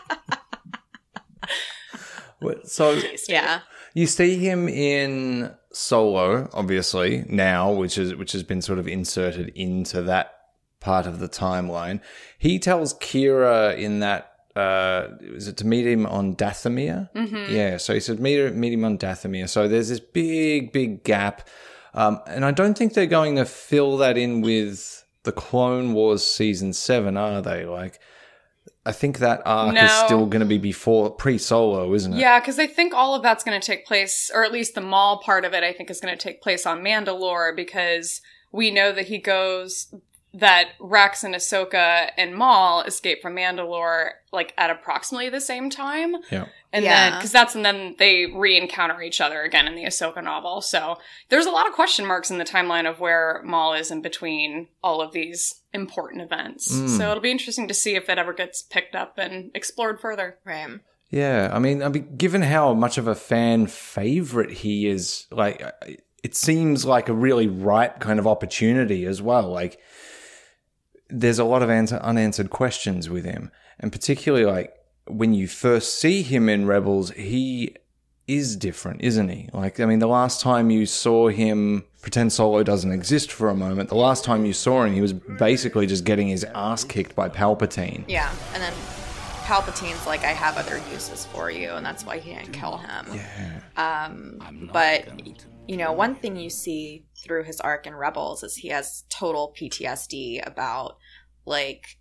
[2.41, 2.99] What- So
[3.30, 3.62] Yeah.
[3.93, 9.49] you see him in Solo, obviously now, which is which has been sort of inserted
[9.56, 10.34] into that
[10.82, 12.01] part of the timeline.
[12.38, 14.27] He tells Qi'ra in that.
[14.54, 17.10] Uh, is it to meet him on Dathomir?
[17.15, 17.56] Mm-hmm.
[17.56, 19.47] Yeah, so he said meet, meet him on Dathomir.
[19.47, 21.47] So there's this big, big gap.
[21.93, 26.25] Um, and I don't think they're going to fill that in with the Clone Wars
[26.25, 27.63] season seven, are they?
[27.65, 27.99] Like,
[28.86, 32.20] I think that arc is still going to be before pre Solo, isn't it?
[32.20, 34.82] Yeah, because I think all of that's going to take place, or at least the
[34.82, 38.72] Maul part of it, I think is going to take place on Mandalore because we
[38.72, 39.94] know that he goes
[40.34, 46.15] that Rex and Ahsoka and Maul escape from Mandalore like at approximately the same time.
[46.32, 46.46] Yeah.
[46.72, 47.10] And Yeah.
[47.10, 50.62] then, because that's, and then they re encounter each other again in the Ahsoka novel.
[50.62, 54.02] So there's a lot of question marks in the timeline of where Maul is in
[54.02, 56.74] between all of these important events.
[56.74, 56.98] Mm.
[56.98, 60.38] So it'll be interesting to see if it ever gets picked up and explored further.
[60.46, 60.80] Right.
[61.10, 65.62] Yeah, I mean, I mean, given how much of a fan favorite he is, like,
[66.24, 69.50] it seems like a really ripe kind of opportunity as well.
[69.50, 69.78] Like,
[71.12, 74.74] there's a lot of answer, unanswered questions with him, and particularly like
[75.08, 77.76] when you first see him in Rebels, he
[78.28, 79.50] is different, isn't he?
[79.54, 83.56] Like, I mean, the last time you saw him, pretend Solo doesn't exist for a
[83.56, 83.89] moment.
[83.89, 87.30] The last time you saw him, he was basically just getting his ass kicked by
[87.30, 88.06] Palpatine.
[88.08, 88.32] Yeah.
[88.54, 88.74] And then
[89.43, 93.08] Palpatine's like, I have other uses for you, and that's why he didn't kill him.
[93.13, 94.06] Yeah.
[94.06, 95.10] Um, but
[95.67, 99.54] you know, one thing you see through his arc in Rebels is he has total
[99.60, 100.97] PTSD about
[101.52, 101.98] like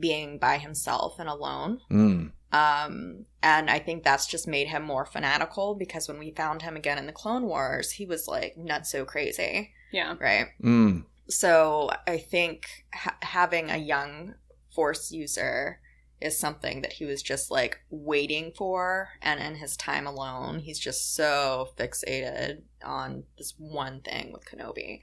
[0.00, 1.80] being by himself and alone.
[1.90, 2.32] Mm.
[2.50, 6.76] Um, and I think that's just made him more fanatical because when we found him
[6.76, 10.14] again in the Clone Wars, he was like nuts so crazy, Yeah.
[10.18, 10.46] right?
[10.62, 11.04] Mm.
[11.28, 14.34] So I think ha- having a young
[14.70, 15.80] Force user
[16.20, 20.78] is something that he was just like waiting for, and in his time alone, he's
[20.78, 25.00] just so fixated on this one thing with Kenobi.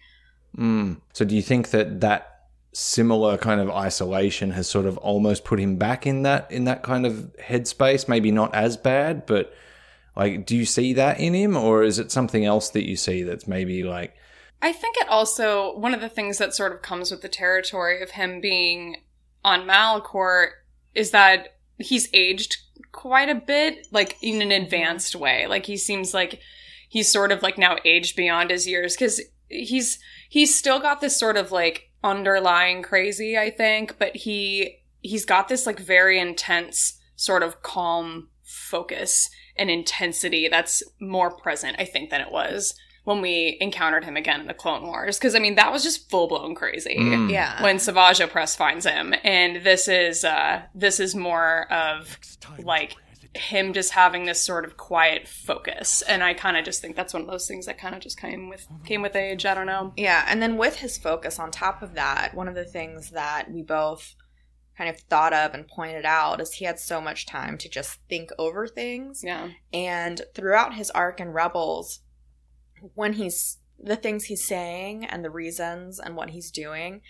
[0.58, 1.02] Mm.
[1.14, 2.35] So do you think that that
[2.76, 6.84] similar kind of isolation has sort of almost put him back in that in that
[6.84, 8.08] kind of headspace?
[8.08, 9.54] Maybe not as bad, but
[10.16, 13.24] like, do you see that in him, or is it something else that you see
[13.24, 14.16] that's maybe like,
[14.62, 18.02] I think it also one of the things that sort of comes with the territory
[18.02, 18.98] of him being
[19.44, 20.48] on Malachor
[20.94, 22.58] is that he's aged
[22.92, 25.48] quite a bit, like in an advanced way.
[25.48, 26.40] Like he seems like
[26.90, 31.18] he's sort of like now aged beyond his years because he's he's still got this
[31.18, 37.00] sort of like underlying crazy, I think, but he he's got this like very intense
[37.16, 43.22] sort of calm focus and intensity that's more present, I think, than it was when
[43.22, 45.18] we encountered him again in the Clone Wars.
[45.18, 47.32] Because I mean, that was just full blown crazy Mm.
[47.32, 47.62] Yeah.
[47.64, 52.18] when Savage Opress finds him, and this is uh this is more of
[52.64, 52.96] like
[53.36, 57.14] him just having this sort of quiet focus, and I kind of just think that's
[57.14, 59.46] one of those things that kind of just came with came with age.
[59.46, 59.94] I don't know.
[59.98, 63.52] Yeah, and then with his focus on top of that, one of the things that
[63.52, 64.16] we both
[64.78, 68.00] kind of thought of and pointed out is he had so much time to just
[68.10, 69.22] think over things.
[69.24, 72.02] Yeah, And throughout his arc in Rebels,
[72.94, 77.02] when he's the things he's saying and the reasons and what he's doing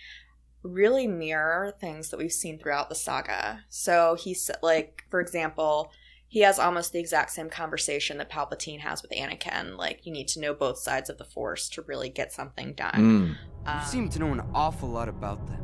[0.66, 3.64] really mirror things that we've seen throughout the saga.
[3.70, 5.92] So he's like, for example,
[6.28, 9.78] he has almost the exact same conversation that Palpatine has with Anakin.
[9.78, 13.38] Like, you need to know both sides of the Force to really get something done.
[13.66, 13.68] Mm.
[13.68, 15.62] Um, You seem to know an awful lot about them.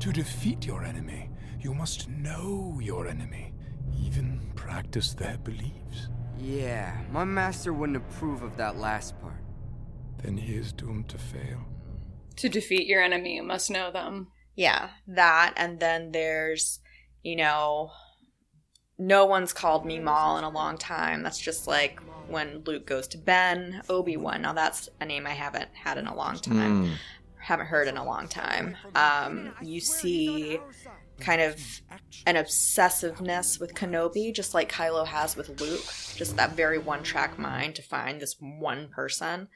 [0.00, 3.52] To defeat your enemy, you must know your enemy,
[3.98, 6.08] even practice their beliefs.
[6.38, 9.42] Yeah, my master wouldn't approve of that last part.
[10.22, 11.60] Then he is doomed to fail.
[12.36, 14.28] To defeat your enemy, you must know them.
[14.56, 15.54] yeah, that.
[15.56, 16.80] And then there's,
[17.22, 17.90] you know,
[18.98, 21.22] no one's called me Maul in a long time.
[21.22, 24.42] That's just like when Luke goes to Ben, Obi Wan.
[24.42, 26.86] Now that's a name I haven't had in a long time.
[26.86, 26.90] Mm.
[27.38, 28.76] Haven't heard in a long time.
[28.94, 30.60] Um, you see
[31.20, 31.60] kind of
[32.26, 35.84] an obsessiveness with Kenobi, just like Kylo has with Luke.
[36.16, 39.48] Just that very one track mind to find this one person,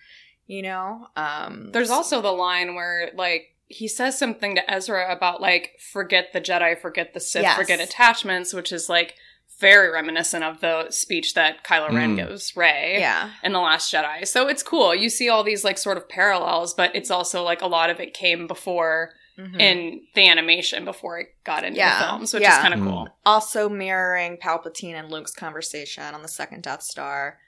[0.46, 1.06] you know?
[1.16, 6.32] Um, There's also the line where, like, he says something to Ezra about, like, forget
[6.32, 7.56] the Jedi, forget the Sith, Yes.
[7.56, 9.14] forget attachments, which is, like,
[9.58, 12.28] very reminiscent of the speech that Kylo Ren Mm.
[12.28, 13.30] gives Rey yeah.
[13.42, 14.26] in The Last Jedi.
[14.26, 14.94] So it's cool.
[14.94, 17.98] You see all these, like, sort of parallels, but it's also, like, a lot of
[18.00, 19.60] it came before Mhm.
[19.60, 21.98] in the animation, before it got into Yeah.
[22.00, 22.56] the films, which Yeah.
[22.56, 22.84] is kind of Mm.
[22.88, 23.08] cool.
[23.26, 27.38] also mirroring Palpatine and Luke's conversation on the second Death Star.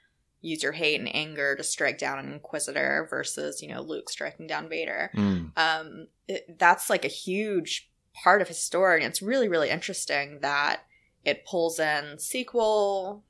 [0.41, 4.47] Use your hate and anger to strike down an Inquisitor versus, you know, Luke striking
[4.47, 5.11] down Vader.
[5.15, 5.51] Mm.
[5.57, 9.03] Um, it, that's like a huge part of his story.
[9.03, 10.85] And it's really, really interesting that
[11.25, 13.23] it pulls in sequel,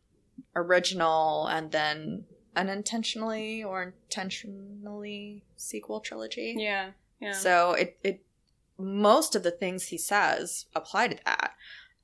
[0.56, 2.26] original, and then
[2.56, 6.56] unintentionally or intentionally sequel trilogy.
[6.58, 6.92] Yeah.
[7.20, 7.34] Yeah.
[7.34, 8.24] So it, it
[8.78, 11.54] most of the things he says apply to that.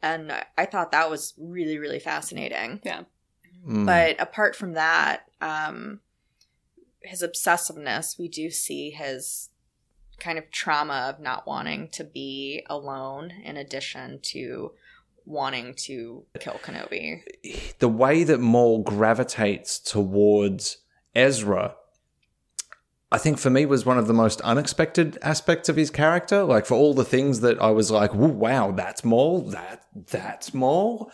[0.01, 2.81] And I thought that was really, really fascinating.
[3.67, 3.85] Mm.
[3.85, 6.01] But apart from that, um,
[7.01, 9.49] his obsessiveness, we do see his
[10.19, 14.71] kind of trauma of not wanting to be alone, in addition to
[15.27, 17.21] wanting to kill Kenobi.
[17.79, 20.77] the way that Maul gravitates towards
[21.13, 21.75] Ezra,
[23.11, 26.43] I think for me was one of the most unexpected aspects of his character.
[26.43, 29.41] Like for all the things that I was like, wow, that's Maul.
[29.41, 31.11] That that's Maul.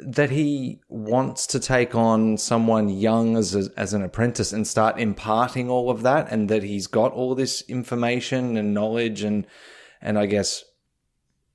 [0.00, 4.98] That he wants to take on someone young as a, as an apprentice and start
[4.98, 9.46] imparting all of that, and that he's got all this information and knowledge and
[10.00, 10.64] and I guess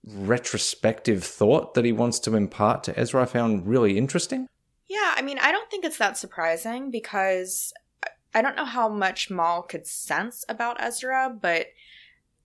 [0.05, 3.23] retrospective thought that he wants to impart to Ezra.
[3.23, 4.47] I found really interesting.
[4.87, 7.73] Yeah, I mean, I don't think it's that surprising because
[8.33, 11.67] I don't know how much Maul could sense about Ezra, but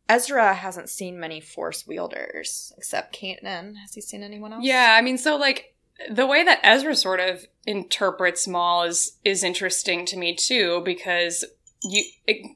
[0.08, 3.76] Ezra hasn't seen many Force wielders except Kanan.
[3.76, 4.64] Has he seen anyone else?
[4.64, 5.74] Yeah, I mean, so like
[6.10, 11.44] the way that Ezra sort of interprets Maul is is interesting to me too because
[11.82, 12.04] you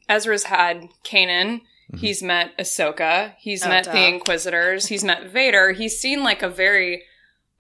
[0.09, 1.61] Ezra's had Kanan,
[1.99, 3.93] he's met Ahsoka, he's Oh, met duh.
[3.93, 5.73] the Inquisitors, he's met Vader.
[5.73, 7.03] He's seen like a very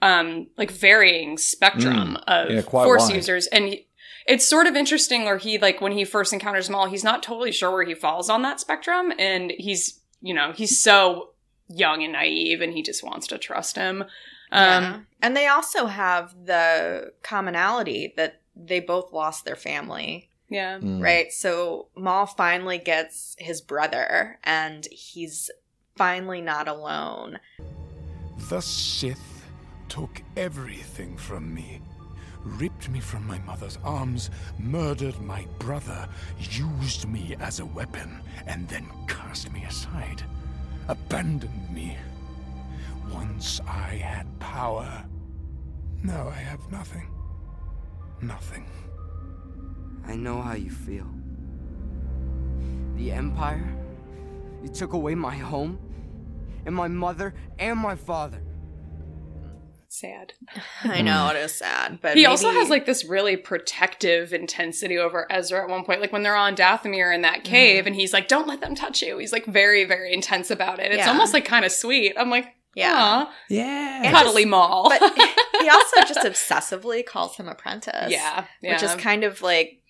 [0.02, 3.14] um like varying spectrum of Yeah, Force wide.
[3.16, 3.86] users, and he,
[4.26, 7.52] it's sort of interesting where he like when he first encounters Maul, he's not totally
[7.52, 11.30] sure where he falls on that spectrum, and he's you know he's so
[11.68, 14.02] young and naive, and he just wants to trust him.
[14.02, 14.08] Um,
[14.82, 15.00] Yeah.
[15.22, 20.78] and they also have the commonality that they both lost their family, yeah.
[20.78, 21.02] Mm.
[21.02, 21.32] right?
[21.32, 25.50] So Maul finally gets his brother, and he's
[25.96, 27.38] finally not alone.
[28.48, 29.46] The Sith
[29.88, 31.80] took everything from me,
[32.42, 38.68] ripped me from my mother's arms, murdered my brother, used me as a weapon, and
[38.68, 40.22] then cast me aside,
[40.88, 41.96] abandoned me.
[43.12, 45.04] Once I had power.
[46.02, 47.08] Now I have nothing.
[48.20, 48.66] Nothing.
[50.06, 51.06] I know how you feel.
[52.96, 53.76] The Empire?
[54.62, 55.78] You took away my home,
[56.64, 58.40] and my mother, and my father.
[59.88, 60.32] Sad.
[60.82, 65.26] I know it is sad, but He also has like this really protective intensity over
[65.30, 66.00] Ezra at one point.
[66.00, 67.88] Like when they're on Dathomir in that cave, mm-hmm.
[67.88, 70.90] and he's like, "Don't let them touch you." He's like very, very intense about it.
[70.90, 71.10] It's Yeah.
[71.10, 72.14] almost like kind of sweet.
[72.18, 73.26] I'm like, Yeah.
[73.48, 74.02] yeah, Yeah.
[74.08, 74.88] And cuddly just- Maul.
[74.88, 75.00] but
[75.60, 78.10] he also just obsessively calls him apprentice.
[78.10, 79.80] yeah, yeah, which is kind of like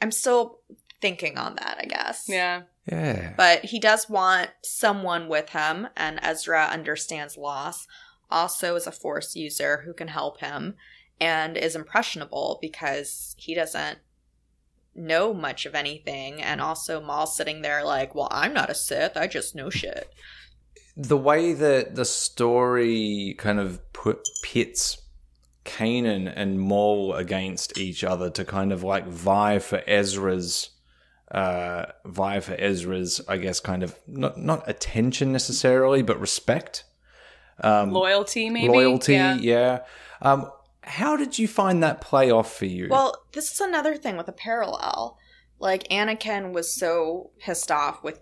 [0.00, 0.60] I'm still
[1.00, 2.24] thinking on that, I guess.
[2.28, 3.34] yeah, yeah.
[3.36, 7.86] But he does want someone with him, and Ezra understands loss.
[8.30, 10.76] Also, is a force user who can help him,
[11.20, 13.98] and is impressionable because he doesn't
[14.94, 16.42] know much of anything.
[16.42, 19.16] And also, Maul's sitting there like, "Well, I'm not a Sith.
[19.16, 20.12] I just know shit."
[20.96, 25.00] the way that the story kind of put pits
[25.64, 30.70] Kanan and Maul against each other to kind of like vie for Ezra's
[31.30, 36.84] uh vie for Ezra's I guess kind of not not attention necessarily but respect
[37.62, 38.68] um loyalty maybe.
[38.68, 39.36] loyalty Yeah.
[39.36, 39.78] yeah.
[40.22, 40.50] Um,
[40.82, 42.88] how did you find that play off for you?
[42.90, 45.18] Well, this is another thing with a parallel.
[45.58, 48.20] Like Anakin was so pissed off with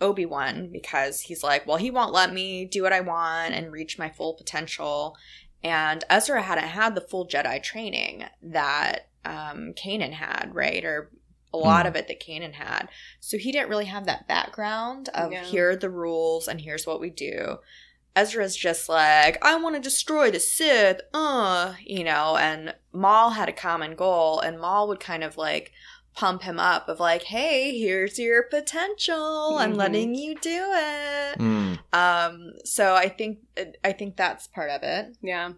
[0.00, 3.72] Obi Wan because he's like, well, he won't let me do what I want and
[3.72, 5.16] reach my full potential.
[5.64, 10.84] And Ezra hadn't had the full Jedi training that um, Kanan had, right?
[10.84, 11.10] Or
[11.52, 11.88] a lot Mm.
[11.88, 12.88] of it that Kanan had.
[13.20, 15.44] So he didn't really have that background of Yeah.
[15.44, 17.58] here are the rules and here's what we do.
[18.14, 23.48] Ezra's just like, I want to destroy the Sith, uh, you know, and Maul had
[23.48, 25.70] a common goal, and Maul would kind of like
[26.18, 29.56] pump him up of like, hey, here's your potential.
[29.58, 29.76] I'm Mhm.
[29.76, 31.38] letting you do it.
[31.38, 33.38] Mm, Um, so I think
[33.84, 35.16] I think that's part of it.
[35.22, 35.52] Yeah.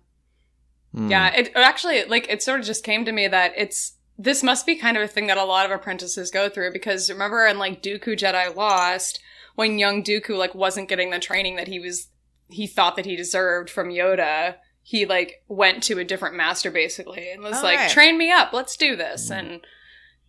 [0.94, 1.10] mm.
[1.10, 4.66] Yeah, it actually like it sort of just came to me that it's this must
[4.66, 7.58] be kind of a thing that a lot of apprentices go through because remember in
[7.58, 9.18] like Dooku Jedi Lost
[9.54, 12.08] when young Dooku like wasn't getting the training that he was
[12.50, 17.30] he thought that he deserved from Yoda, he like went to a different master basically
[17.30, 17.90] and was Oh, like right.
[17.90, 19.30] train me up, let's do this.
[19.30, 19.64] And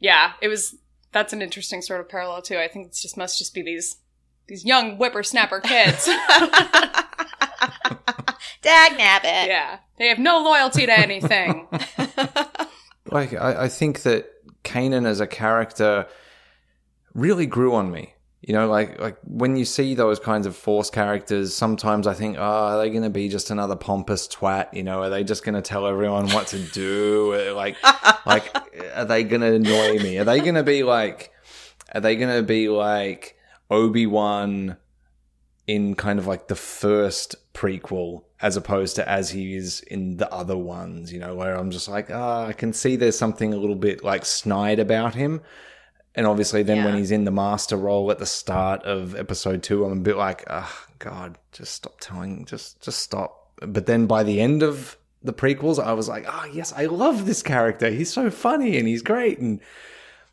[0.01, 0.75] yeah, it was
[1.13, 2.57] that's an interesting sort of parallel too.
[2.57, 3.95] I think it just must just be these
[4.47, 6.05] these young whippersnapper kids.
[8.61, 9.47] Dag nabbit.
[9.47, 9.79] yeah.
[9.97, 11.67] They have no loyalty to anything.
[13.11, 14.27] like I, I think that
[14.63, 16.07] Kanan as a character
[17.13, 18.15] really grew on me.
[18.41, 22.37] You know, like like when you see those kinds of force characters, sometimes I think,
[22.39, 24.73] oh, are they going to be just another pompous twat?
[24.73, 27.35] You know, are they just going to tell everyone what to do?
[27.35, 27.77] Uh, Like,
[28.25, 28.51] like,
[28.95, 30.17] are they going to annoy me?
[30.17, 31.31] Are they going to be like,
[31.93, 33.37] are they going to be like
[33.69, 34.77] Obi Wan
[35.67, 40.31] in kind of like the first prequel, as opposed to as he is in the
[40.33, 41.13] other ones?
[41.13, 44.03] You know, where I'm just like, ah, I can see there's something a little bit
[44.03, 45.41] like snide about him.
[46.13, 49.85] And obviously, then when he's in the master role at the start of episode two,
[49.85, 53.53] I'm a bit like, oh, God, just stop telling, just just stop.
[53.61, 57.25] But then by the end of the prequels, I was like, oh, yes, I love
[57.25, 57.89] this character.
[57.89, 59.39] He's so funny and he's great.
[59.39, 59.61] And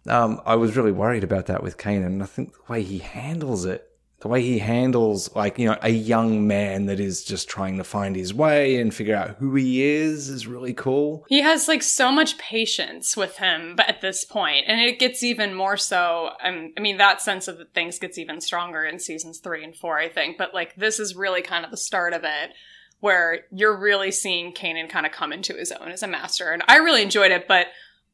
[0.09, 2.07] um, I was really worried about that with Kanan.
[2.07, 3.88] And I think the way he handles it,
[4.21, 7.85] the way he handles, like, you know, a young man that is just trying to
[7.85, 11.25] find his way and figure out who he is, is really cool.
[11.29, 15.23] He has like so much patience with him, but at this point, and it gets
[15.23, 16.31] even more so.
[16.43, 19.99] Um, I mean, that sense of things gets even stronger in seasons three and four,
[19.99, 20.37] I think.
[20.37, 22.51] But like, this is really kind of the start of it,
[22.99, 26.64] where you're really seeing Kanan kind of come into his own as a master, and
[26.66, 27.47] I really enjoyed it.
[27.47, 27.69] But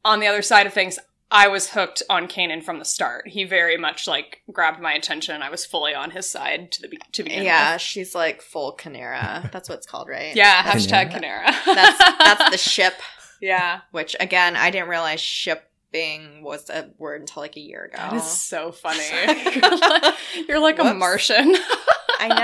[0.05, 0.99] on the other side of things,
[1.31, 3.29] I was hooked on Kanan from the start.
[3.29, 5.43] He very much like grabbed my attention.
[5.43, 7.83] I was fully on his side to the be- to begin Yeah, with.
[7.83, 9.51] she's like full Kanera.
[9.51, 10.35] That's what it's called, right?
[10.37, 11.47] Yeah, hashtag Kanera.
[11.65, 12.95] That's that's the ship.
[13.41, 13.81] yeah.
[13.91, 17.97] Which again, I didn't realize shipping was a word until like a year ago.
[17.99, 19.03] That is so funny.
[19.57, 20.15] you're like,
[20.49, 21.57] you're like a Martian.
[22.19, 22.35] I know.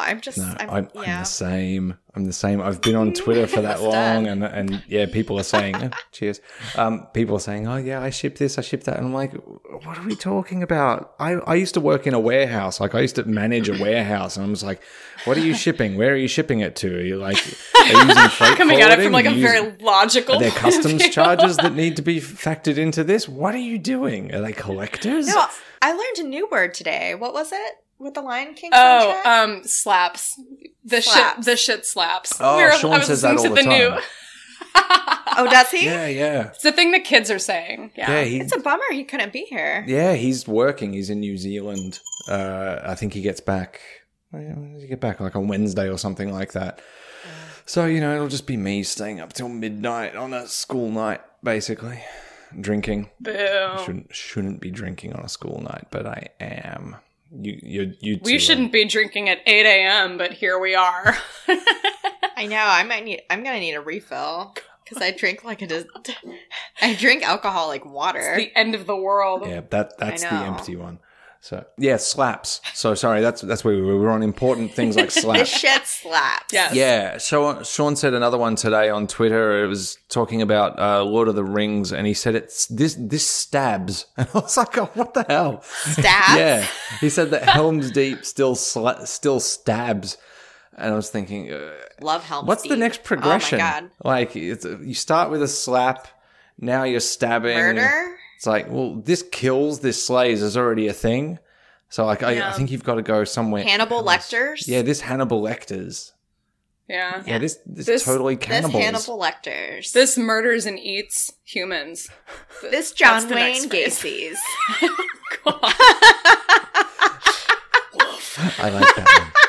[0.00, 0.38] I'm just.
[0.38, 1.96] No, I'm, I'm, I'm the same.
[2.14, 2.60] I'm the same.
[2.60, 4.26] I've been on Twitter for that long, done.
[4.26, 6.40] and and yeah, people are saying, oh, cheers.
[6.76, 9.32] Um, people are saying, oh yeah, I ship this, I ship that, and I'm like,
[9.84, 11.14] what are we talking about?
[11.20, 14.36] I I used to work in a warehouse, like I used to manage a warehouse,
[14.36, 14.82] and I was like,
[15.24, 15.96] what are you shipping?
[15.96, 16.98] Where are you shipping it to?
[16.98, 19.78] Are you like, are you using freight Coming at it from like a very using-
[19.84, 20.36] logical.
[20.36, 23.28] Are there customs charges that need to be factored into this?
[23.28, 24.34] What are you doing?
[24.34, 25.28] Are they collectors?
[25.28, 25.46] No,
[25.80, 27.14] I learned a new word today.
[27.14, 29.44] What was it with the Lion King Oh, soundtrack?
[29.44, 30.40] um, slaps.
[30.84, 31.36] The Slaps.
[31.36, 31.44] shit.
[31.44, 32.32] The shit slaps.
[32.40, 33.88] Oh, We were- Sean I was says that all to the new.
[33.90, 34.00] time.
[35.36, 35.84] oh, does he?
[35.84, 37.92] yeah, yeah, It's the thing the kids are saying.
[37.96, 38.10] Yeah.
[38.10, 38.24] yeah.
[38.24, 39.84] He, It's a bummer he couldn't be here.
[39.86, 40.92] Yeah, he's working.
[40.92, 42.00] He's in New Zealand.
[42.28, 43.80] Uh, I think he gets back.
[44.30, 45.18] When does he get back?
[45.20, 46.80] Like on Wednesday or something like that.
[47.66, 51.20] So you know, it'll just be me staying up till midnight on a school night,
[51.42, 52.00] basically,
[52.60, 53.10] drinking.
[53.20, 53.32] Boo.
[53.84, 56.96] Shouldn't shouldn't be drinking on a school night, but I am.
[57.32, 58.16] You you you.
[58.16, 61.16] two We shouldn't be drinking at 8 a.m., but here we are.
[62.36, 62.56] I know.
[62.56, 63.22] I might need.
[63.30, 64.54] I'm gonna need a refill
[64.84, 65.66] because I drink like a.
[65.66, 65.86] dis-
[66.82, 68.34] I drink alcohol like water.
[68.36, 69.46] the end of the world.
[69.46, 70.98] Yeah, that that's the empty one.
[71.42, 72.60] So yeah, slaps.
[72.74, 73.94] So sorry, that's that's where we were.
[73.94, 75.38] We were on important things like slaps.
[75.40, 75.60] this slaps.
[75.60, 76.52] shit slaps.
[76.52, 76.74] Yes.
[76.74, 79.64] Yeah, so Sean said another one today on Twitter.
[79.64, 83.26] It was talking about uh, Lord of the Rings, and he said it's this this
[83.26, 85.62] stabs, and I was like, oh, what the hell?
[85.62, 86.36] Stabs?
[86.38, 86.66] yeah,
[87.00, 90.18] he said that Helm's Deep still sla- still stabs,
[90.76, 91.70] and I was thinking, uh,
[92.02, 92.48] Love Helm's Deep.
[92.48, 93.60] what's the next progression?
[93.60, 93.90] Oh my god.
[94.04, 96.06] Like, it's, you start with a slap,
[96.58, 97.56] now you're stabbing.
[97.56, 98.18] Murder.
[98.40, 101.38] It's like, well, this kills, this slays is already a thing.
[101.90, 103.62] So like, I, I think you've got to go somewhere.
[103.62, 104.06] Hannibal else.
[104.32, 104.66] Lecter's.
[104.66, 106.14] Yeah, this Hannibal Lecter's.
[106.88, 107.22] Yeah.
[107.26, 108.70] Yeah, this this, This- totally cannibal.
[108.70, 109.06] This cannibals.
[109.06, 109.92] Hannibal Lecter's.
[109.92, 112.08] This murders and eats humans.
[112.62, 114.02] This John That's the Wayne next phrase.
[114.02, 114.38] Gacy's.
[115.46, 115.58] Oh,
[118.58, 119.06] I like that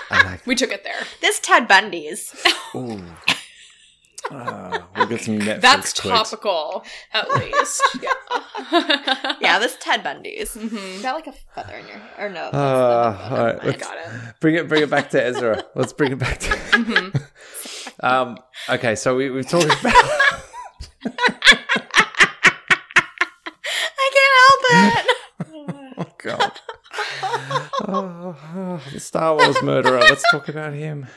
[0.10, 0.20] one.
[0.20, 0.46] I like.
[0.48, 1.04] we took it there.
[1.22, 2.36] this Ted Bundy's.
[2.76, 3.02] Ooh.
[4.34, 6.30] Uh, get some Netflix That's clicks.
[6.30, 7.82] topical, at least.
[8.02, 9.36] yeah.
[9.42, 10.56] Yeah, this Ted Bundy's.
[10.56, 10.98] Mhm.
[10.98, 12.46] You got like a feather in your or no?
[12.46, 13.68] Uh, the- all never right, mind.
[13.68, 14.34] let's- Got it.
[14.40, 15.64] Bring it, bring it back to Ezra.
[15.76, 16.50] Let's bring it back to.
[16.50, 17.22] Mhm.
[18.02, 18.38] Um,
[18.70, 19.94] okay, so we, we've talked about.
[23.94, 25.98] I can't help it.
[25.98, 26.52] Oh God.
[27.88, 30.00] Oh, oh, the Star Wars murderer.
[30.00, 31.08] Let's talk about him.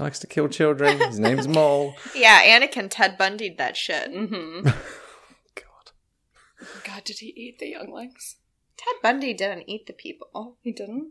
[0.00, 0.98] He likes to kill children.
[0.98, 1.94] His name's Mole.
[2.14, 4.10] yeah, Anakin Ted Bundy'd that shit.
[4.10, 4.62] Mm-hmm.
[4.64, 5.92] God.
[6.84, 8.36] God, did he eat the younglings?
[8.78, 10.56] Ted Bundy didn't eat the people.
[10.62, 11.10] He didn't.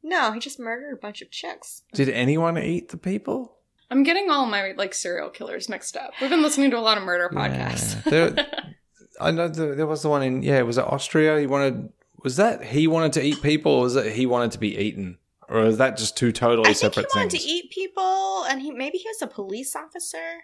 [0.00, 1.82] No, he just murdered a bunch of chicks.
[1.92, 3.56] Did anyone eat the people?
[3.90, 6.12] I'm getting all my like serial killers mixed up.
[6.20, 7.96] We've been listening to a lot of murder podcasts.
[8.06, 8.44] Yeah.
[8.44, 8.74] There,
[9.20, 10.62] I know the, there was the one in yeah.
[10.62, 11.40] Was it Austria?
[11.40, 11.92] He wanted.
[12.22, 15.18] Was that he wanted to eat people, or was it he wanted to be eaten,
[15.48, 17.16] or is that just two totally separate things?
[17.16, 17.44] I think he separate wanted things?
[17.44, 20.42] to eat people, and he maybe he was a police officer.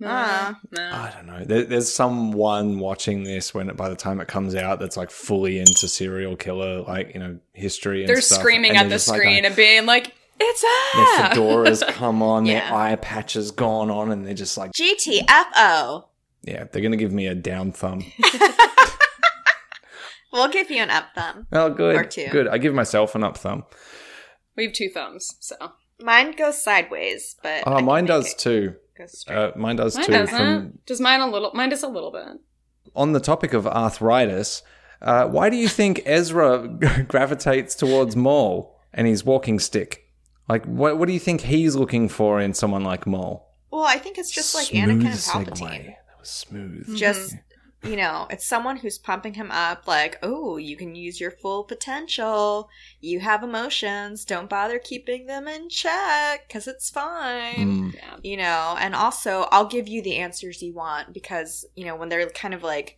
[0.00, 0.60] No, Ah.
[0.70, 0.82] no.
[0.92, 1.44] I don't know.
[1.44, 5.58] There, there's someone watching this when by the time it comes out that's like fully
[5.58, 8.02] into serial killer, like you know history.
[8.02, 10.62] And They're stuff, screaming and at they're the just like, screen and being like, "It's
[10.62, 12.68] Their ah!" fedoras come on, Yeah.
[12.68, 16.04] their eye patch has gone on, and they're just like, GTFO.
[16.44, 18.04] yeah, they're gonna give me a down thumb.
[20.32, 21.46] We'll give you an up thumb.
[21.52, 22.28] Oh, good, Or two.
[22.30, 22.48] good.
[22.48, 23.64] I give myself an up thumb.
[24.56, 25.54] We have two thumbs, so
[26.00, 28.74] Mine goes sideways, but Oh, can mine does too.
[29.06, 29.36] straight.
[29.36, 30.12] Uh, mine does mine too.
[30.12, 30.36] doesn't.
[30.36, 31.50] From Does mine a little?
[31.54, 32.38] Mine does a little bit.
[32.94, 34.62] on the topic of arthritis,
[35.02, 36.68] uh, why do you think Ezra
[37.08, 40.04] gravitates towards Maul and his walking stick?
[40.48, 43.44] Like, what what do you think he's looking for in someone like Maul?
[43.70, 45.46] well, I think it's just like Smooth Anakin and segue.
[45.46, 45.84] Palpatine.
[45.86, 46.96] That was smooth.
[46.96, 47.34] Just
[47.82, 51.62] you know, it's someone who's pumping him up like, "Oh, you can use your full
[51.62, 52.68] potential.
[53.00, 54.24] You have emotions.
[54.24, 58.24] Don't bother keeping them in check cuz it's fine." Mm.
[58.24, 62.08] You know, and also I'll give you the answers you want because, you know, when
[62.08, 62.96] they're kind of like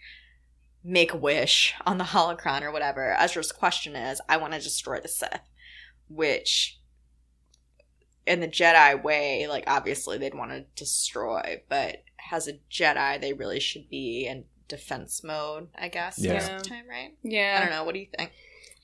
[0.83, 4.99] make a wish on the holocron or whatever, Ezra's question is, I want to destroy
[4.99, 5.51] the Sith,
[6.09, 6.81] which
[8.27, 12.03] in the Jedi way, like obviously they'd want to destroy, but
[12.33, 16.19] as a Jedi, they really should be in defense mode, I guess.
[16.19, 16.35] Yeah.
[16.35, 17.15] most of the time, right?
[17.23, 17.59] Yeah.
[17.59, 17.85] I don't know.
[17.85, 18.31] What do you think?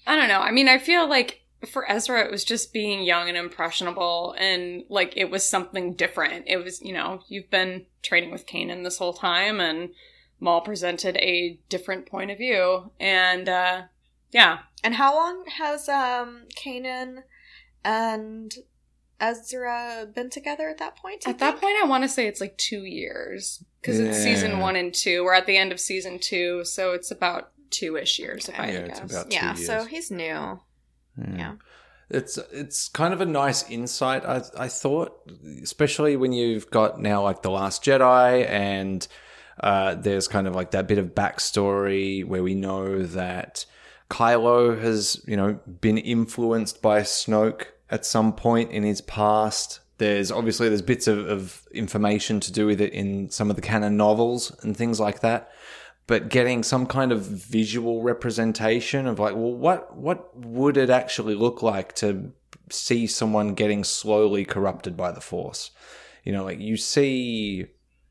[0.06, 0.40] I don't know.
[0.40, 4.84] I mean, I feel like for Ezra, it was just being young and impressionable, and
[4.88, 6.44] like it was something different.
[6.46, 9.90] It was, you know, you've been training with Kanan this whole time, and
[10.38, 13.82] Maul presented a different point of view, and uh
[14.32, 17.22] yeah, And how long has um Kanan
[17.84, 18.52] and
[19.20, 21.22] Ezra been together at that point?
[21.22, 24.18] do you at that point, I want to say it's like two years because it's
[24.18, 25.24] season one and two.
[25.24, 28.48] We're at the end of season two, so it's about two ish years.
[28.48, 29.10] If I Yeah, it's guess.
[29.10, 30.60] about- two yeah, so he's new.
[31.16, 31.54] Yeah.
[32.08, 34.24] It's it's kind of a nice insight.
[34.24, 35.28] I I thought,
[35.62, 39.06] especially when you've got now like the Last Jedi, and
[39.58, 43.66] uh, there's kind of like that bit of backstory where we know that
[44.08, 49.80] Kylo has you know been influenced by Snoke at some point in his past.
[49.98, 53.62] There's obviously there's bits of, of information to do with it in some of the
[53.62, 55.50] canon novels and things like that
[56.06, 61.34] but getting some kind of visual representation of like, well, what what would it actually
[61.34, 62.32] look like to
[62.70, 65.72] see someone getting slowly corrupted by the Force?
[66.24, 67.66] You know, like you see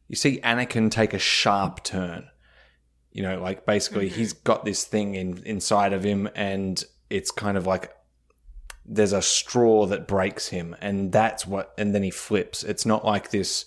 [0.09, 2.27] you see Anakin take a sharp turn.
[3.11, 4.13] You know, like basically mm.
[4.13, 7.94] he's got this thing in inside of him, and it's kind of like
[8.85, 12.63] there's a straw that breaks him, and that's what, and then he flips.
[12.63, 13.65] It's not like this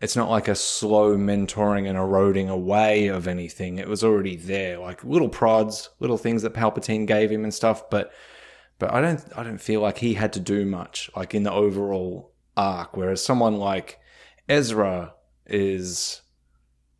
[0.00, 3.78] it's not like a slow mentoring and eroding away of anything.
[3.78, 7.90] It was already there, like little prods, little things that Palpatine gave him and stuff.
[7.90, 8.12] But,
[8.78, 11.52] but I don't, I don't feel like he had to do much, like in the
[11.52, 12.96] overall arc.
[12.96, 13.98] Whereas someone like
[14.48, 15.14] Ezra
[15.46, 16.22] is,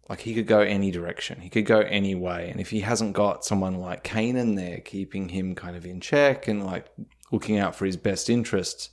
[0.09, 3.13] like he could go any direction, he could go any way, and if he hasn't
[3.13, 6.87] got someone like Kanan there keeping him kind of in check and like
[7.31, 8.91] looking out for his best interests,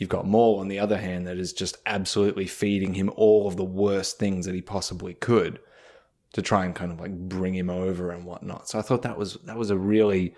[0.00, 3.58] You've got Maul on the other hand that is just absolutely feeding him all of
[3.58, 5.60] the worst things that he possibly could
[6.32, 8.66] to try and kind of like bring him over and whatnot.
[8.66, 10.34] So I thought that was that was a really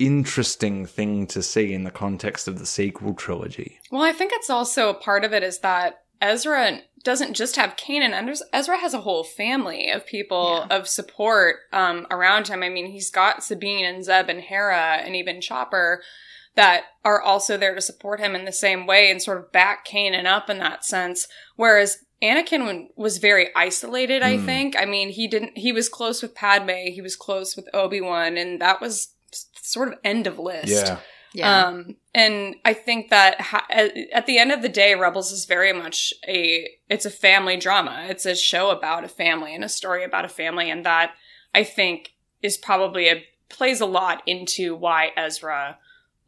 [0.00, 3.78] interesting thing to see in the context of the sequel trilogy.
[3.92, 7.76] Well, I think it's also a part of it is that Ezra doesn't just have
[7.76, 8.12] Kanan.
[8.12, 12.62] and Ezra has a whole family of people of support um, around him.
[12.62, 16.02] I mean, he's got Sabine and Zeb and Hera and even Chopper
[16.54, 19.86] that are also there to support him in the same way and sort of back
[19.86, 21.28] Kanan up in that sense.
[21.56, 24.44] Whereas Anakin was very isolated, I Mm.
[24.44, 24.76] think.
[24.76, 28.60] I mean, he didn't, he was close with Padme, he was close with Obi-Wan, and
[28.60, 29.14] that was
[29.62, 30.98] sort of end of list Yeah.
[31.32, 31.66] Yeah.
[31.66, 35.44] Um, and I think that ha- at, at the end of the day, Rebels is
[35.44, 38.06] very much a it's a family drama.
[38.08, 41.12] It's a show about a family and a story about a family, and that
[41.54, 45.78] I think is probably a plays a lot into why Ezra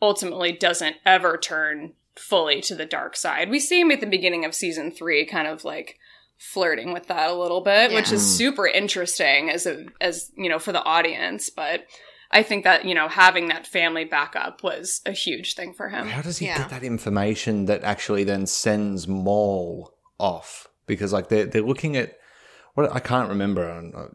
[0.01, 3.51] ultimately doesn't ever turn fully to the dark side.
[3.51, 5.99] We see him at the beginning of season three, kind of like
[6.39, 10.59] flirting with that a little bit, which is super interesting as a as you know
[10.59, 11.85] for the audience, but.
[12.33, 16.07] I think that, you know, having that family backup was a huge thing for him.
[16.07, 16.59] How does he Yeah.
[16.59, 20.69] get that information that actually then sends Maul off?
[20.87, 22.17] Because like they're they're looking at
[22.75, 23.69] what I can't remember.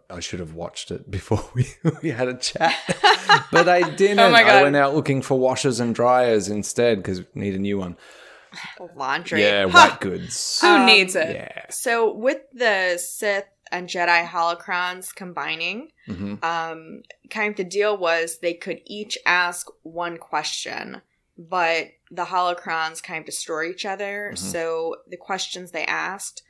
[0.10, 1.68] I- I should have watched it before we,
[2.02, 2.74] we had a chat,
[3.52, 4.20] but I didn't.
[4.20, 4.64] Oh my I God.
[4.64, 7.98] went out looking for washers and dryers instead because we need a new one.
[8.96, 9.42] Laundry.
[9.42, 9.90] Yeah, Ha!
[9.90, 10.60] white goods.
[10.62, 11.36] Who Um, needs it?
[11.36, 11.66] Yeah.
[11.70, 13.44] So with the Sith
[13.76, 19.68] and Jedi holocrons combining, hmm um, kind of the deal was they could each ask
[19.84, 21.02] one question,
[21.38, 24.32] but the holocrons kind of destroy each other.
[24.34, 24.38] Mhm.
[24.38, 26.44] So the questions they asked,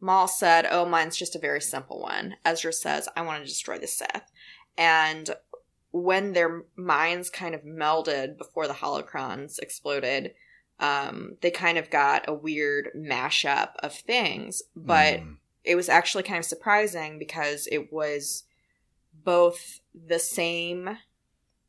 [0.00, 3.78] Maul said, "Oh, mine's just a very simple one." Ezra says, "I want to destroy
[3.78, 4.30] the Sith,"
[4.76, 5.34] and
[5.90, 10.34] when their minds kind of melded before the holocrons exploded,
[10.78, 15.36] um, they kind of got a weird mashup of things, but Mm.
[15.66, 18.44] It was actually kind of surprising because it was
[19.24, 20.98] both the same.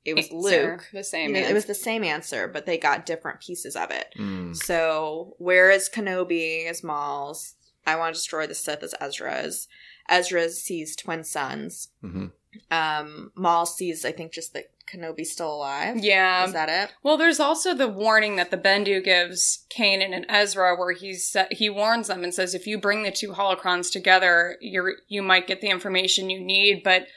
[0.06, 0.38] It was Answer,
[0.72, 0.90] Luke.
[0.94, 1.30] the same.
[1.30, 1.52] You know, answer.
[1.52, 4.14] it was the same answer, but they got different pieces of it.
[4.18, 4.56] Mm.
[4.56, 9.68] So, where is Kenobi is Maul's, I want to destroy the Sith as Ezra's.
[10.10, 11.90] Ezra sees twin sons.
[12.04, 12.32] Mhm.
[12.72, 15.98] Um, Maul sees, I think, just that Kenobi's still alive.
[15.98, 16.46] yeah.
[16.46, 16.94] Is that it?
[17.04, 21.70] Well, there's also the warning that the Bendu gives Kanan and Ezra, where he's he
[21.70, 25.62] warns them and says, if you bring the two holocrons together, you're you might get
[25.62, 27.08] the information you need, but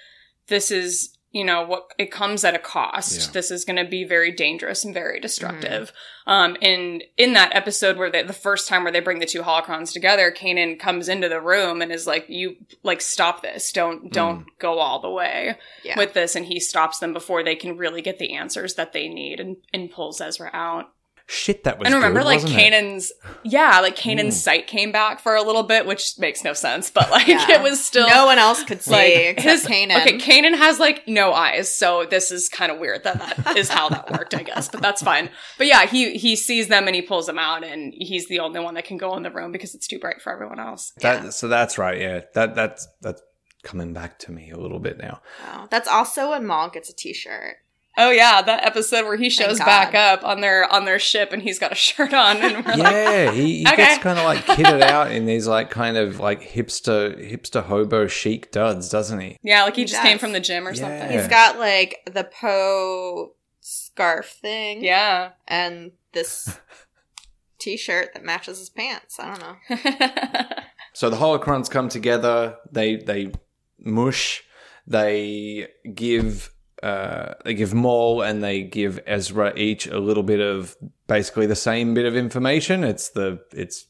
[0.49, 3.21] this is you know what it comes at a cost.
[3.21, 3.33] Yeah.
[3.33, 5.93] This is going to be very dangerous and very destructive.
[6.27, 9.43] Um, and in that episode where they, the first time where they bring the two
[9.43, 13.73] holocrons together, Kanan comes into the room and is like, "You like stop this!
[13.73, 15.97] Don't don't go all the way." Yeah.
[15.99, 19.09] with this and he stops them before they can really get the answers that they
[19.09, 20.93] need and, and pulls Ezra out.
[21.33, 21.87] Shit, that was.
[21.87, 22.73] and remember good, like wasn't it?
[22.73, 23.13] Kanan's
[23.45, 24.19] yeah, like Mm.
[24.19, 27.53] Kanan's sight came back for a little bit, which makes no sense, but like Yeah.
[27.53, 30.01] it was still no one else could see like except Kanan.
[30.01, 33.69] Okay, Kanan has like no eyes, so this is kind of weird that that is
[33.69, 34.69] how that worked, I guess.
[34.69, 35.31] But that's fine.
[35.57, 38.59] But yeah, he he sees them and he pulls them out, and he's the only
[38.59, 40.93] one that can go in the room because it's too bright for everyone else.
[41.01, 42.01] That, So that's right.
[42.01, 43.23] Yeah, that that's that's
[43.63, 45.21] coming back to me a little bit now.
[45.47, 45.69] Wow.
[45.71, 47.59] That's also when Maul gets a T-shirt.
[47.99, 51.43] Oh yeah, that episode where he shows back up on their on their ship and
[51.43, 53.77] he's got a shirt on, and we're like, Yeah, he, he Okay.
[53.77, 58.07] gets kind of like kitted out in these like kind of like hipster hipster hobo
[58.07, 59.37] chic duds, doesn't he?
[59.43, 60.81] Yeah, like he He just came from the gym or Yeah.
[61.01, 61.11] something.
[61.19, 64.83] He's got like the Poe scarf thing.
[64.85, 65.31] Yeah.
[65.49, 66.59] And this
[67.59, 69.19] T-shirt that matches his pants.
[69.21, 70.47] I don't know.
[70.95, 72.57] So the holocrons come together.
[72.73, 73.33] They they
[73.79, 74.43] mush.
[74.87, 76.51] They give
[76.83, 80.77] uh, they give Maul and they give Ezra each a little bit of
[81.07, 82.85] basically the same bit of information.
[82.85, 83.87] It's the it's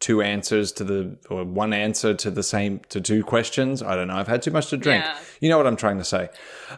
[0.00, 3.82] two answers to the or one answer to the same to two questions.
[3.82, 4.16] I don't know.
[4.16, 5.04] I've had too much to drink.
[5.04, 5.18] Yeah.
[5.40, 6.28] You know what I'm trying to say.